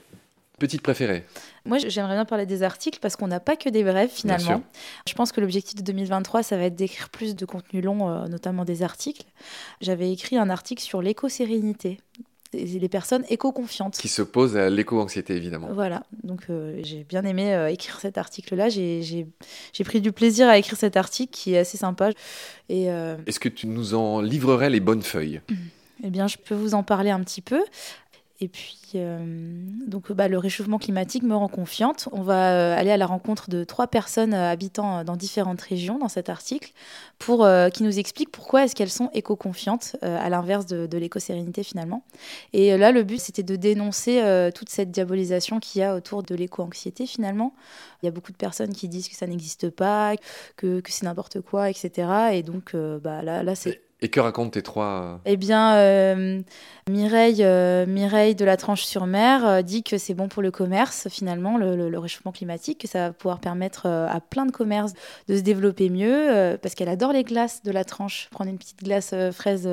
petite 0.58 0.82
préférée 0.82 1.24
Moi, 1.64 1.78
j'aimerais 1.78 2.14
bien 2.14 2.24
parler 2.24 2.46
des 2.46 2.62
articles 2.62 2.98
parce 3.00 3.16
qu'on 3.16 3.28
n'a 3.28 3.40
pas 3.40 3.56
que 3.56 3.68
des 3.68 3.84
brèves 3.84 4.10
finalement. 4.10 4.62
Je 5.08 5.14
pense 5.14 5.32
que 5.32 5.40
l'objectif 5.40 5.76
de 5.76 5.82
2023, 5.82 6.42
ça 6.42 6.56
va 6.56 6.64
être 6.64 6.74
d'écrire 6.74 7.08
plus 7.08 7.36
de 7.36 7.44
contenu 7.44 7.80
long, 7.80 8.08
euh, 8.08 8.26
notamment 8.26 8.64
des 8.64 8.82
articles. 8.82 9.26
J'avais 9.80 10.12
écrit 10.12 10.36
un 10.36 10.50
article 10.50 10.82
sur 10.82 11.02
l'éco-sérénité 11.02 11.98
les 12.52 12.88
personnes 12.88 13.24
éco-confiantes. 13.28 13.98
Qui 13.98 14.08
s'opposent 14.08 14.56
à 14.56 14.70
l'éco-anxiété, 14.70 15.34
évidemment. 15.34 15.68
Voilà, 15.72 16.04
donc 16.22 16.44
euh, 16.48 16.80
j'ai 16.82 17.04
bien 17.04 17.24
aimé 17.24 17.54
euh, 17.54 17.68
écrire 17.68 18.00
cet 18.00 18.18
article-là. 18.18 18.68
J'ai 18.68 19.26
pris 19.84 20.00
du 20.00 20.12
plaisir 20.12 20.48
à 20.48 20.58
écrire 20.58 20.78
cet 20.78 20.96
article 20.96 21.32
qui 21.32 21.54
est 21.54 21.58
assez 21.58 21.76
sympa. 21.76 22.10
Est-ce 22.68 23.40
que 23.40 23.48
tu 23.48 23.66
nous 23.66 23.94
en 23.94 24.20
livrerais 24.20 24.70
les 24.70 24.80
bonnes 24.80 25.02
feuilles? 25.02 25.40
Eh 26.04 26.10
bien, 26.10 26.26
je 26.26 26.36
peux 26.36 26.54
vous 26.54 26.74
en 26.74 26.82
parler 26.82 27.10
un 27.10 27.20
petit 27.20 27.40
peu. 27.40 27.62
Et 28.40 28.48
puis, 28.48 28.76
euh, 28.96 29.18
donc, 29.86 30.12
bah, 30.12 30.28
le 30.28 30.36
réchauffement 30.36 30.78
climatique 30.78 31.22
me 31.22 31.34
rend 31.34 31.48
confiante. 31.48 32.10
On 32.12 32.20
va 32.20 32.52
euh, 32.52 32.76
aller 32.76 32.90
à 32.90 32.98
la 32.98 33.06
rencontre 33.06 33.48
de 33.48 33.64
trois 33.64 33.86
personnes 33.86 34.34
euh, 34.34 34.50
habitant 34.50 35.04
dans 35.04 35.16
différentes 35.16 35.60
régions 35.62 35.98
dans 35.98 36.08
cet 36.08 36.28
article 36.28 36.72
pour 37.18 37.48
qui 37.72 37.82
nous 37.82 37.98
expliquent 37.98 38.30
pourquoi 38.30 38.64
est-ce 38.64 38.74
qu'elles 38.74 38.90
sont 38.90 39.08
éco-confiantes, 39.14 39.96
à 40.02 40.28
l'inverse 40.28 40.66
de, 40.66 40.86
de 40.86 40.98
l'éco-sérénité 40.98 41.62
finalement. 41.62 42.04
Et 42.52 42.76
là, 42.76 42.92
le 42.92 43.04
but, 43.04 43.18
c'était 43.18 43.42
de 43.42 43.56
dénoncer 43.56 44.50
toute 44.54 44.68
cette 44.68 44.90
diabolisation 44.90 45.58
qu'il 45.58 45.80
y 45.80 45.82
a 45.82 45.94
autour 45.94 46.22
de 46.22 46.34
l'éco-anxiété 46.34 47.06
finalement. 47.06 47.54
Il 48.02 48.06
y 48.06 48.08
a 48.08 48.12
beaucoup 48.12 48.32
de 48.32 48.36
personnes 48.36 48.74
qui 48.74 48.86
disent 48.88 49.08
que 49.08 49.16
ça 49.16 49.26
n'existe 49.26 49.70
pas, 49.70 50.14
que, 50.56 50.82
c'est 50.86 51.04
n'importe 51.04 51.40
quoi, 51.40 51.70
etc. 51.70 52.08
Et 52.34 52.42
donc, 52.42 52.76
bah, 52.76 53.22
là 53.22 53.54
c'est 53.54 53.85
et 54.02 54.08
que 54.08 54.20
racontent 54.20 54.50
tes 54.50 54.62
trois 54.62 54.84
euh 55.02 55.16
Eh 55.24 55.36
bien, 55.36 55.74
euh, 55.76 56.40
Mireille, 56.90 57.42
euh, 57.42 57.86
Mireille 57.86 58.34
de 58.34 58.44
la 58.44 58.56
Tranche-sur-Mer 58.56 59.64
dit 59.64 59.82
que 59.82 59.96
c'est 59.96 60.12
bon 60.12 60.28
pour 60.28 60.42
le 60.42 60.50
commerce, 60.50 61.08
finalement, 61.08 61.56
le, 61.56 61.98
réchauffement 61.98 62.32
climatique, 62.32 62.80
que 62.82 62.88
ça 62.88 63.08
va 63.08 63.12
pouvoir 63.12 63.40
permettre 63.40 63.86
à 63.86 64.20
plein 64.20 64.44
de 64.44 64.52
commerces 64.52 64.92
de 65.28 65.36
se 65.36 65.40
développer 65.40 65.88
mieux, 65.88 66.58
parce 66.60 66.74
qu'elle 66.74 66.90
adore 66.90 67.12
les 67.12 67.24
glaces 67.24 67.62
de 67.62 67.70
la 67.70 67.84
Tranche. 67.84 68.28
Prendre 68.30 68.50
une 68.50 68.58
petite 68.58 68.84
glace 68.84 69.14
fraise, 69.32 69.68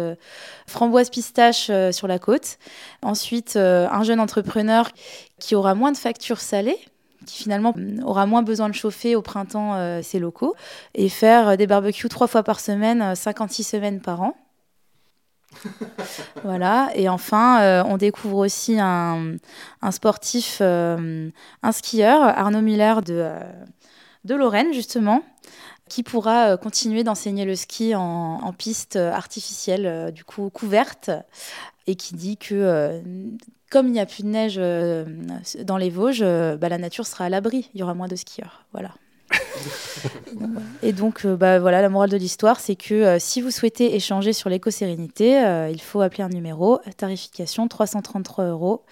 framboise, 0.67 1.09
pistache 1.09 1.69
sur 1.91 2.07
la 2.07 2.17
côte. 2.17 2.57
Ensuite, 3.01 3.57
un 3.57 4.03
jeune 4.03 4.21
entrepreneur 4.21 4.89
qui 5.37 5.55
aura 5.55 5.75
moins 5.75 5.91
de 5.91 5.97
factures 5.97 6.39
salées, 6.39 6.79
qui 7.25 7.43
finalement 7.43 7.73
aura 8.03 8.25
moins 8.25 8.43
besoin 8.43 8.69
de 8.69 8.73
chauffer 8.73 9.15
au 9.15 9.21
printemps 9.21 9.75
euh, 9.75 10.01
ses 10.01 10.19
locaux, 10.19 10.55
et 10.93 11.09
faire 11.09 11.49
euh, 11.49 11.55
des 11.55 11.67
barbecues 11.67 12.09
trois 12.09 12.27
fois 12.27 12.43
par 12.43 12.59
semaine, 12.59 13.15
56 13.15 13.61
euh, 13.61 13.77
semaines 13.77 14.01
par 14.01 14.21
an. 14.21 14.35
voilà, 16.43 16.89
et 16.95 17.07
enfin, 17.09 17.83
on 17.85 17.97
découvre 17.97 18.37
aussi 18.37 18.79
un, 18.79 19.37
sportif, 19.91 20.61
un 20.61 21.71
skieur, 21.71 22.23
Arnaud 22.23 22.61
Miller 22.61 23.03
de, 23.03 23.29
de 24.23 24.33
Lorraine, 24.33 24.73
justement, 24.73 25.21
qui 25.93 26.03
pourra 26.03 26.57
continuer 26.57 27.03
d'enseigner 27.03 27.45
le 27.45 27.55
ski 27.55 27.93
en, 27.93 28.01
en 28.01 28.53
piste 28.53 28.95
artificielle, 28.95 30.11
du 30.11 30.23
coup 30.23 30.49
couverte, 30.49 31.11
et 31.87 31.95
qui 31.95 32.15
dit 32.15 32.37
que 32.37 33.01
comme 33.73 33.87
il 33.87 33.93
n'y 33.93 33.99
a 33.99 34.05
plus 34.05 34.21
de 34.21 34.27
neige 34.27 34.57
euh, 34.59 35.03
dans 35.63 35.77
les 35.77 35.89
Vosges, 35.89 36.21
euh, 36.21 36.55
bah, 36.57 36.69
la 36.69 36.77
nature 36.77 37.07
sera 37.07 37.25
à 37.25 37.29
l'abri. 37.29 37.71
Il 37.73 37.79
y 37.79 37.83
aura 37.83 37.95
moins 37.95 38.07
de 38.07 38.15
skieurs. 38.15 38.65
Voilà. 38.71 38.91
Et 40.83 40.93
donc, 40.93 41.25
euh, 41.25 41.35
bah, 41.35 41.57
voilà, 41.57 41.81
la 41.81 41.89
morale 41.89 42.11
de 42.11 42.17
l'histoire, 42.17 42.59
c'est 42.59 42.75
que 42.75 43.17
si 43.17 43.41
vous 43.41 43.49
souhaitez 43.49 43.95
échanger 43.95 44.31
sur 44.31 44.51
l'éco-sérénité, 44.51 45.69
il 45.71 45.81
faut 45.81 46.01
appeler 46.01 46.23
un 46.23 46.29
numéro, 46.29 46.81
tarification 46.97 47.67
333 47.67 48.45
euros, 48.45 48.83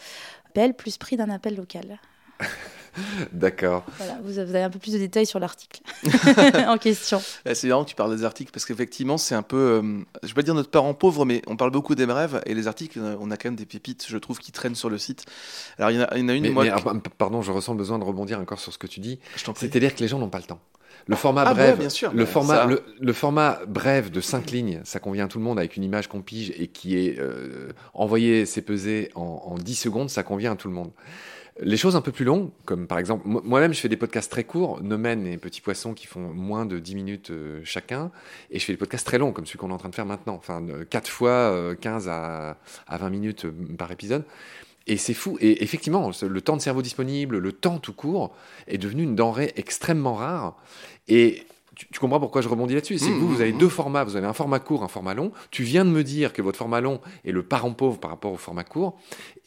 appel 0.50 0.74
plus 0.74 0.98
prix 0.98 1.16
d'un 1.16 1.30
appel 1.30 1.56
local. 1.56 2.00
D'accord. 3.32 3.86
Voilà, 3.98 4.18
vous 4.24 4.40
avez 4.40 4.62
un 4.62 4.70
peu 4.70 4.80
plus 4.80 4.94
de 4.94 4.98
détails 4.98 5.26
sur 5.26 5.40
l'article 5.40 5.82
en 6.68 6.78
question. 6.78 7.22
C'est 7.54 7.68
marrant 7.68 7.84
que 7.84 7.90
tu 7.90 7.96
parles 7.96 8.16
des 8.16 8.24
articles 8.24 8.52
parce 8.52 8.66
qu'effectivement, 8.66 9.18
c'est 9.18 9.36
un 9.36 9.42
peu, 9.42 9.82
euh, 9.84 10.00
je 10.24 10.28
vais 10.30 10.34
pas 10.34 10.42
dire 10.42 10.54
notre 10.54 10.70
parent 10.70 10.94
pauvre, 10.94 11.26
mais 11.26 11.42
on 11.48 11.56
parle 11.56 11.72
beaucoup 11.72 11.96
des 11.96 12.06
brèves 12.06 12.42
et 12.46 12.54
les 12.54 12.68
articles, 12.68 13.00
on 13.20 13.32
a 13.32 13.38
quand 13.38 13.50
même 13.50 13.56
des 13.56 13.66
pépites, 13.66 14.06
je 14.08 14.18
trouve, 14.18 14.40
qui 14.40 14.52
traînent 14.52 14.76
sur 14.76 14.90
le 14.90 14.98
site. 14.98 15.26
Alors, 15.78 15.92
il 15.92 15.98
y, 15.98 16.02
en 16.02 16.04
a, 16.06 16.18
une. 16.18 16.52
moi, 16.52 16.66
ah, 16.72 16.94
pardon, 17.18 17.42
je 17.42 17.52
ressens 17.52 17.74
le 17.74 17.78
besoin 17.78 18.00
de 18.00 18.04
rebondir 18.04 18.40
encore 18.40 18.60
sur 18.60 18.74
ce 18.74 18.78
que 18.78 18.88
tu 18.88 19.00
dis. 19.00 19.20
C'est-à-dire 19.56 19.96
que 19.96 20.02
les 20.02 20.08
gens 20.08 20.20
n'ont 20.20 20.30
pas 20.30 20.40
le 20.40 20.46
temps. 20.46 20.60
Le 21.08 21.16
format 21.16 21.44
ah 21.46 21.54
bref, 21.54 21.80
bien 21.80 21.90
sûr, 21.90 22.14
le, 22.14 22.26
format, 22.26 22.68
le, 23.00 23.14
format 23.14 23.60
bref 23.68 24.12
de 24.12 24.22
5 24.22 24.52
lignes, 24.52 24.82
ça 24.84 25.00
convient 25.00 25.26
à 25.26 25.28
tout 25.28 25.40
le 25.40 25.44
monde 25.44 25.58
avec 25.58 25.76
une 25.76 25.84
image 25.84 26.08
qu'on 26.08 26.22
pige 26.22 26.54
et 26.58 26.68
qui 26.68 26.96
est 26.98 27.20
euh, 27.20 27.70
envoyée, 27.94 28.46
c'est 28.46 28.62
pesé 28.62 29.10
en, 29.16 29.42
en 29.46 29.56
10 29.56 29.76
secondes, 29.76 30.10
ça 30.10 30.22
convient 30.22 30.52
à 30.52 30.56
tout 30.56 30.68
le 30.68 30.76
monde. 30.76 30.92
Les 31.64 31.78
choses 31.78 31.96
un 31.96 32.02
peu 32.02 32.12
plus 32.12 32.26
longues, 32.26 32.50
comme 32.66 32.88
par 32.88 32.98
exemple, 32.98 33.28
moi-même, 33.28 33.72
je 33.72 33.80
fais 33.80 33.90
des 33.90 33.98
podcasts 33.98 34.32
très 34.32 34.44
courts, 34.44 34.82
Nomen 34.82 35.28
et 35.28 35.38
Petits 35.38 35.62
Poissons, 35.62 35.94
qui 35.94 36.08
font 36.08 36.34
moins 36.34 36.66
de 36.66 36.80
10 36.80 36.96
minutes 36.96 37.30
euh, 37.30 37.62
chacun, 37.64 38.12
et 38.50 38.58
je 38.58 38.66
fais 38.66 38.74
des 38.74 38.78
podcasts 38.78 39.06
très 39.06 39.20
longs, 39.20 39.32
comme 39.32 39.46
celui 39.46 39.60
qu'on 39.60 39.70
est 39.70 39.74
en 39.74 39.78
train 39.78 39.90
de 39.90 39.96
faire 39.96 40.08
maintenant, 40.08 40.34
enfin, 40.34 40.66
4 40.90 41.08
fois 41.08 41.76
15 41.80 42.08
euh, 42.08 42.12
à, 42.12 42.58
à 42.88 42.98
20 42.98 43.10
minutes 43.12 43.46
euh, 43.46 43.52
par 43.78 43.92
épisode. 43.92 44.24
Et 44.88 44.98
c'est 44.98 45.14
fou. 45.14 45.38
Et 45.40 45.64
effectivement, 45.64 46.10
le 46.22 46.42
temps 46.42 46.58
de 46.58 46.62
cerveau 46.62 46.82
disponible, 46.82 47.38
le 47.38 47.52
temps 47.52 47.78
tout 47.78 47.94
court, 47.94 48.36
est 48.68 48.80
devenu 48.80 49.04
une 49.04 49.16
denrée 49.16 49.54
extrêmement 49.56 50.16
rare. 50.16 50.58
Et 51.08 51.46
tu, 51.76 52.00
comprends 52.00 52.20
pourquoi 52.20 52.42
je 52.42 52.50
rebondis 52.50 52.74
là-dessus 52.74 52.98
C'est 52.98 53.08
que 53.08 53.14
vous, 53.14 53.28
mmh, 53.28 53.34
vous 53.34 53.42
avez 53.42 53.54
mmh, 53.54 53.58
deux 53.58 53.68
mmh. 53.68 53.70
formats. 53.70 54.04
Vous 54.04 54.16
avez 54.16 54.28
un 54.28 54.34
format 54.34 54.60
court, 54.60 54.84
un 54.84 54.88
format 54.88 55.14
long. 55.14 55.32
Tu 55.52 55.64
viens 55.64 55.86
de 55.86 55.90
me 55.90 56.04
dire 56.04 56.34
que 56.34 56.42
votre 56.42 56.58
format 56.58 56.82
long 56.82 57.00
est 57.26 57.32
le 57.32 57.44
parent 57.44 57.74
pauvre 57.74 58.00
par 58.00 58.12
rapport 58.12 58.32
au 58.34 58.38
format 58.38 58.64
court. 58.64 59.00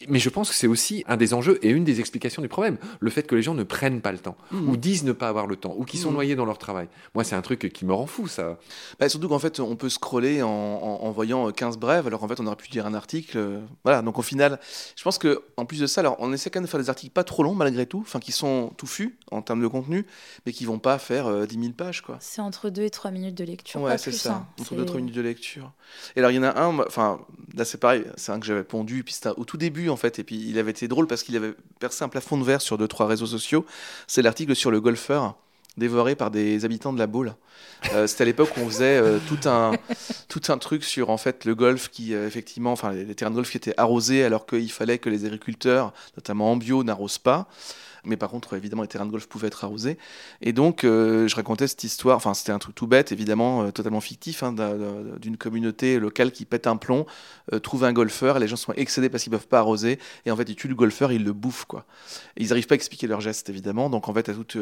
Mais 0.08 0.18
je 0.18 0.28
pense 0.28 0.50
que 0.50 0.54
c'est 0.54 0.66
aussi 0.66 1.04
un 1.06 1.16
des 1.16 1.34
enjeux 1.34 1.58
et 1.62 1.70
une 1.70 1.84
des 1.84 2.00
explications 2.00 2.42
du 2.42 2.48
problème. 2.48 2.76
Le 3.00 3.10
fait 3.10 3.22
que 3.22 3.34
les 3.34 3.42
gens 3.42 3.54
ne 3.54 3.62
prennent 3.62 4.00
pas 4.00 4.12
le 4.12 4.18
temps, 4.18 4.36
ou 4.52 4.76
disent 4.76 5.04
ne 5.04 5.12
pas 5.12 5.28
avoir 5.28 5.46
le 5.46 5.56
temps, 5.56 5.74
ou 5.76 5.84
qui 5.84 5.98
sont 5.98 6.12
noyés 6.12 6.36
dans 6.36 6.44
leur 6.44 6.58
travail. 6.58 6.88
Moi, 7.14 7.24
c'est 7.24 7.34
un 7.34 7.42
truc 7.42 7.70
qui 7.72 7.84
me 7.84 7.92
rend 7.92 8.06
fou, 8.06 8.28
ça. 8.28 8.58
Bah, 8.98 9.08
surtout 9.08 9.28
qu'en 9.28 9.38
fait, 9.38 9.60
on 9.60 9.76
peut 9.76 9.88
scroller 9.88 10.42
en, 10.42 11.10
voyant 11.12 11.50
15 11.50 11.78
brèves, 11.78 12.06
alors 12.06 12.20
qu'en 12.20 12.28
fait, 12.28 12.40
on 12.40 12.46
aurait 12.46 12.56
pu 12.56 12.68
dire 12.68 12.86
un 12.86 12.94
article. 12.94 13.38
Euh, 13.38 13.60
voilà, 13.84 14.02
donc 14.02 14.18
au 14.18 14.22
final, 14.22 14.58
je 14.96 15.02
pense 15.02 15.18
que 15.18 15.42
en 15.56 15.64
plus 15.64 15.80
de 15.80 15.86
ça, 15.86 16.00
alors 16.00 16.16
on 16.18 16.32
essaie 16.32 16.50
quand 16.50 16.60
même 16.60 16.66
de 16.66 16.70
faire 16.70 16.80
des 16.80 16.90
articles 16.90 17.12
pas 17.12 17.24
trop 17.24 17.42
longs 17.42 17.54
malgré 17.54 17.86
tout, 17.86 18.00
enfin 18.00 18.18
qui 18.18 18.32
sont 18.32 18.72
touffus 18.76 19.16
en 19.30 19.42
termes 19.42 19.62
de 19.62 19.66
contenu, 19.66 20.06
mais 20.46 20.52
qui 20.52 20.64
vont 20.64 20.78
pas 20.78 20.98
faire 20.98 21.46
10 21.46 21.56
euh, 21.56 21.60
000 21.60 21.72
pages, 21.72 22.02
quoi. 22.02 22.16
C'est 22.20 22.40
entre 22.40 22.70
2 22.70 22.82
et 22.82 22.90
3 22.90 23.10
minutes 23.10 23.36
de 23.36 23.44
lecture. 23.44 23.80
Ouais, 23.80 23.98
c'est 23.98 24.12
ça. 24.12 24.32
Hein. 24.32 24.46
Entre 24.60 24.74
2 24.74 24.82
et 24.82 24.86
3 24.86 24.96
minutes 24.98 25.14
de 25.14 25.22
lecture. 25.22 25.72
Et 26.16 26.20
alors, 26.20 26.30
il 26.30 26.34
y 26.34 26.38
en 26.38 26.42
a 26.42 26.60
un, 26.60 26.78
enfin, 26.80 27.20
là, 27.54 27.64
c'est 27.64 27.78
pareil, 27.78 28.04
c'est 28.16 28.32
un 28.32 28.40
que 28.40 28.46
j'avais 28.46 28.64
pondu, 28.64 29.04
puis 29.04 29.14
c'était 29.14 29.30
au 29.30 29.44
tout 29.44 29.56
début, 29.56 29.88
en 29.94 29.96
fait, 29.96 30.18
et 30.18 30.24
puis 30.24 30.36
il 30.36 30.58
avait 30.58 30.72
été 30.72 30.88
drôle 30.88 31.06
parce 31.06 31.22
qu'il 31.22 31.36
avait 31.36 31.54
percé 31.78 32.04
un 32.04 32.08
plafond 32.08 32.36
de 32.36 32.44
verre 32.44 32.60
sur 32.60 32.76
2-3 32.76 33.06
réseaux 33.06 33.26
sociaux. 33.26 33.64
C'est 34.06 34.20
l'article 34.20 34.54
sur 34.54 34.70
le 34.70 34.80
golfeur 34.80 35.36
dévoré 35.76 36.14
par 36.14 36.30
des 36.30 36.64
habitants 36.64 36.92
de 36.92 36.98
la 36.98 37.06
boule. 37.06 37.34
Euh, 37.92 38.06
c'était 38.06 38.22
à 38.22 38.24
l'époque 38.26 38.50
où 38.56 38.60
on 38.60 38.68
faisait 38.68 38.98
euh, 38.98 39.18
tout, 39.26 39.48
un, 39.48 39.72
tout 40.28 40.42
un 40.48 40.58
truc 40.58 40.84
sur 40.84 41.10
en 41.10 41.16
fait 41.16 41.44
le 41.44 41.54
golf 41.54 41.88
qui 41.88 42.14
euh, 42.14 42.26
effectivement, 42.26 42.72
enfin 42.72 42.92
les 42.92 43.14
terrains 43.14 43.30
de 43.30 43.36
golf 43.36 43.50
qui 43.50 43.56
étaient 43.56 43.74
arrosés 43.76 44.24
alors 44.24 44.46
qu'il 44.46 44.70
fallait 44.70 44.98
que 44.98 45.10
les 45.10 45.24
agriculteurs, 45.24 45.92
notamment 46.16 46.52
en 46.52 46.56
bio, 46.56 46.84
n'arrosent 46.84 47.18
pas 47.18 47.48
mais 48.04 48.16
par 48.16 48.30
contre, 48.30 48.54
évidemment, 48.54 48.82
les 48.82 48.88
terrains 48.88 49.06
de 49.06 49.10
golf 49.10 49.26
pouvaient 49.26 49.48
être 49.48 49.64
arrosés. 49.64 49.98
Et 50.40 50.52
donc, 50.52 50.84
euh, 50.84 51.28
je 51.28 51.36
racontais 51.36 51.66
cette 51.66 51.84
histoire, 51.84 52.16
enfin, 52.16 52.34
c'était 52.34 52.52
un 52.52 52.58
truc 52.58 52.74
tout 52.74 52.86
bête, 52.86 53.12
évidemment, 53.12 53.64
euh, 53.64 53.70
totalement 53.70 54.00
fictif, 54.00 54.42
hein, 54.42 54.54
d'une 55.20 55.36
communauté 55.36 55.98
locale 55.98 56.32
qui 56.32 56.44
pète 56.44 56.66
un 56.66 56.76
plomb, 56.76 57.06
euh, 57.52 57.58
trouve 57.58 57.84
un 57.84 57.92
golfeur, 57.92 58.36
et 58.36 58.40
les 58.40 58.48
gens 58.48 58.56
sont 58.56 58.72
excédés 58.74 59.08
parce 59.08 59.22
qu'ils 59.22 59.32
peuvent 59.32 59.48
pas 59.48 59.58
arroser, 59.58 59.98
et 60.26 60.30
en 60.30 60.36
fait, 60.36 60.48
ils 60.48 60.56
tuent 60.56 60.68
le 60.68 60.74
golfeur, 60.74 61.12
ils 61.12 61.24
le 61.24 61.32
bouffent, 61.32 61.64
quoi. 61.64 61.84
ils 62.36 62.48
n'arrivent 62.48 62.66
pas 62.66 62.74
à 62.74 62.76
expliquer 62.76 63.06
leur 63.06 63.20
geste, 63.20 63.48
évidemment. 63.48 63.90
Donc, 63.90 64.08
en 64.08 64.14
fait, 64.14 64.28
à 64.28 64.34
toute, 64.34 64.56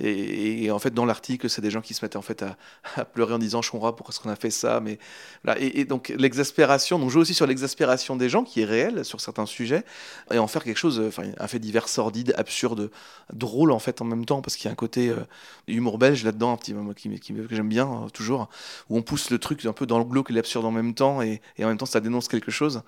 et, 0.00 0.70
en 0.70 0.78
fait, 0.78 0.92
dans 0.92 1.04
l'article, 1.04 1.50
c'est 1.50 1.62
des 1.62 1.70
gens 1.70 1.80
qui 1.80 1.94
se 1.94 2.04
mettent 2.04 2.16
en 2.16 2.22
fait 2.22 2.44
à, 2.96 3.04
pleurer 3.04 3.34
en 3.34 3.38
disant, 3.38 3.62
je 3.62 3.70
pourquoi 3.70 3.92
est-ce 4.08 4.20
qu'on 4.20 4.30
a 4.30 4.36
fait 4.36 4.50
ça, 4.50 4.80
mais 4.80 4.98
voilà. 5.42 5.60
Et, 5.60 5.84
donc, 5.84 6.12
l'exaspération, 6.16 6.98
donc, 6.98 7.08
je 7.08 7.14
joue 7.14 7.20
aussi 7.20 7.34
sur 7.34 7.46
l'exaspération 7.46 8.16
des 8.16 8.28
gens, 8.28 8.44
qui 8.44 8.60
est 8.60 8.64
réelle 8.64 9.04
sur 9.04 9.20
certains 9.20 9.46
sujets, 9.46 9.84
et 10.32 10.38
en 10.38 10.46
faire 10.46 10.64
quelque 10.64 10.78
chose, 10.78 11.02
enfin, 11.06 11.24
un 11.38 11.48
fait 11.48 11.58
divers 11.58 11.88
sordide, 11.88 12.34
absurde, 12.36 12.83
drôle 13.32 13.72
en 13.72 13.78
fait 13.78 14.00
en 14.00 14.04
même 14.04 14.24
temps 14.24 14.42
parce 14.42 14.56
qu'il 14.56 14.66
y 14.66 14.68
a 14.68 14.72
un 14.72 14.76
côté 14.76 15.08
euh, 15.08 15.24
humour 15.66 15.98
belge 15.98 16.24
là-dedans 16.24 16.52
un 16.52 16.56
petit 16.56 16.74
qui, 16.96 17.20
qui, 17.20 17.34
que 17.34 17.54
j'aime 17.54 17.68
bien 17.68 17.86
euh, 17.86 18.08
toujours 18.08 18.48
où 18.88 18.96
on 18.96 19.02
pousse 19.02 19.30
le 19.30 19.38
truc 19.38 19.64
un 19.64 19.72
peu 19.72 19.86
dans 19.86 19.98
le 19.98 20.04
glauque 20.04 20.30
et 20.30 20.34
l'absurde 20.34 20.64
en 20.64 20.70
même 20.70 20.94
temps 20.94 21.22
et, 21.22 21.40
et, 21.56 21.64
en 21.64 21.68
même 21.68 21.78
temps 21.78 21.86
ça 21.86 22.00
dénonce 22.00 22.28
quelque 22.28 22.50
chose 22.50 22.82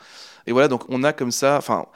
et 0.46 0.52
voilà 0.52 0.68
donc 0.68 0.84
on 0.88 1.04
a 1.04 1.12
comme 1.12 1.32
ça 1.32 1.56
enfin 1.56 1.86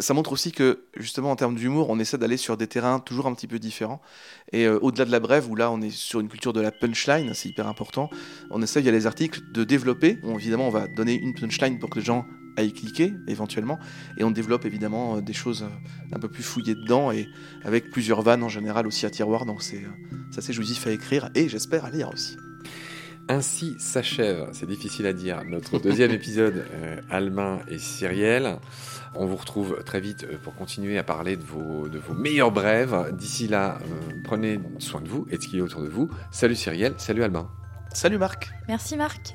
ça 0.00 0.14
montre 0.14 0.32
aussi 0.32 0.52
que 0.52 0.84
justement 0.96 1.30
en 1.30 1.36
termes 1.36 1.56
d'humour, 1.56 1.90
on 1.90 1.98
essaie 1.98 2.18
d'aller 2.18 2.36
sur 2.36 2.56
des 2.56 2.68
terrains 2.68 3.00
toujours 3.00 3.26
un 3.26 3.34
petit 3.34 3.48
peu 3.48 3.58
différents. 3.58 4.00
Et 4.52 4.64
euh, 4.64 4.78
au-delà 4.80 5.04
de 5.04 5.10
la 5.10 5.20
brève, 5.20 5.50
où 5.50 5.56
là 5.56 5.70
on 5.70 5.80
est 5.80 5.90
sur 5.90 6.20
une 6.20 6.28
culture 6.28 6.52
de 6.52 6.60
la 6.60 6.70
punchline, 6.70 7.34
c'est 7.34 7.48
hyper 7.48 7.66
important, 7.66 8.08
on 8.50 8.62
essaie 8.62 8.80
via 8.80 8.92
les 8.92 9.06
articles 9.06 9.40
de 9.52 9.64
développer. 9.64 10.18
évidemment, 10.36 10.68
on 10.68 10.70
va 10.72 10.86
donner 10.86 11.14
une 11.14 11.34
punchline 11.34 11.78
pour 11.78 11.90
que 11.90 11.98
les 11.98 12.04
gens 12.04 12.24
aillent 12.58 12.72
cliquer 12.72 13.14
éventuellement. 13.26 13.78
Et 14.16 14.24
on 14.24 14.30
développe 14.30 14.64
évidemment 14.64 15.16
euh, 15.16 15.20
des 15.20 15.32
choses 15.32 15.62
euh, 15.62 16.14
un 16.14 16.18
peu 16.18 16.28
plus 16.28 16.42
fouillées 16.42 16.74
dedans 16.74 17.10
et 17.12 17.28
avec 17.64 17.90
plusieurs 17.90 18.22
vannes 18.22 18.42
en 18.42 18.48
général 18.48 18.86
aussi 18.86 19.06
à 19.06 19.10
tiroir. 19.10 19.46
Donc 19.46 19.62
c'est 19.62 19.82
assez 20.36 20.52
jouissif 20.52 20.86
à 20.86 20.90
écrire 20.90 21.30
et 21.34 21.48
j'espère 21.48 21.84
à 21.84 21.90
lire 21.90 22.10
aussi. 22.12 22.36
Ainsi 23.30 23.76
s'achève, 23.78 24.48
c'est 24.52 24.66
difficile 24.66 25.06
à 25.06 25.12
dire, 25.12 25.42
notre 25.44 25.78
deuxième 25.78 26.10
épisode, 26.12 26.64
euh, 26.72 26.96
Almain 27.10 27.60
et 27.68 27.78
Cyrielle. 27.78 28.56
On 29.14 29.26
vous 29.26 29.36
retrouve 29.36 29.82
très 29.84 30.00
vite 30.00 30.24
euh, 30.24 30.38
pour 30.42 30.54
continuer 30.54 30.96
à 30.96 31.02
parler 31.02 31.36
de 31.36 31.44
vos, 31.44 31.88
de 31.88 31.98
vos 31.98 32.14
meilleurs 32.14 32.50
brèves. 32.50 33.12
D'ici 33.12 33.46
là, 33.46 33.78
euh, 33.82 34.14
prenez 34.24 34.58
soin 34.78 35.02
de 35.02 35.08
vous 35.08 35.26
et 35.30 35.36
de 35.36 35.42
ce 35.42 35.48
qui 35.48 35.58
est 35.58 35.60
autour 35.60 35.82
de 35.82 35.88
vous. 35.88 36.08
Salut 36.30 36.56
Cyrielle, 36.56 36.94
salut 36.96 37.22
Albin. 37.22 37.50
Salut 37.92 38.18
Marc. 38.18 38.48
Merci 38.66 38.96
Marc. 38.96 39.34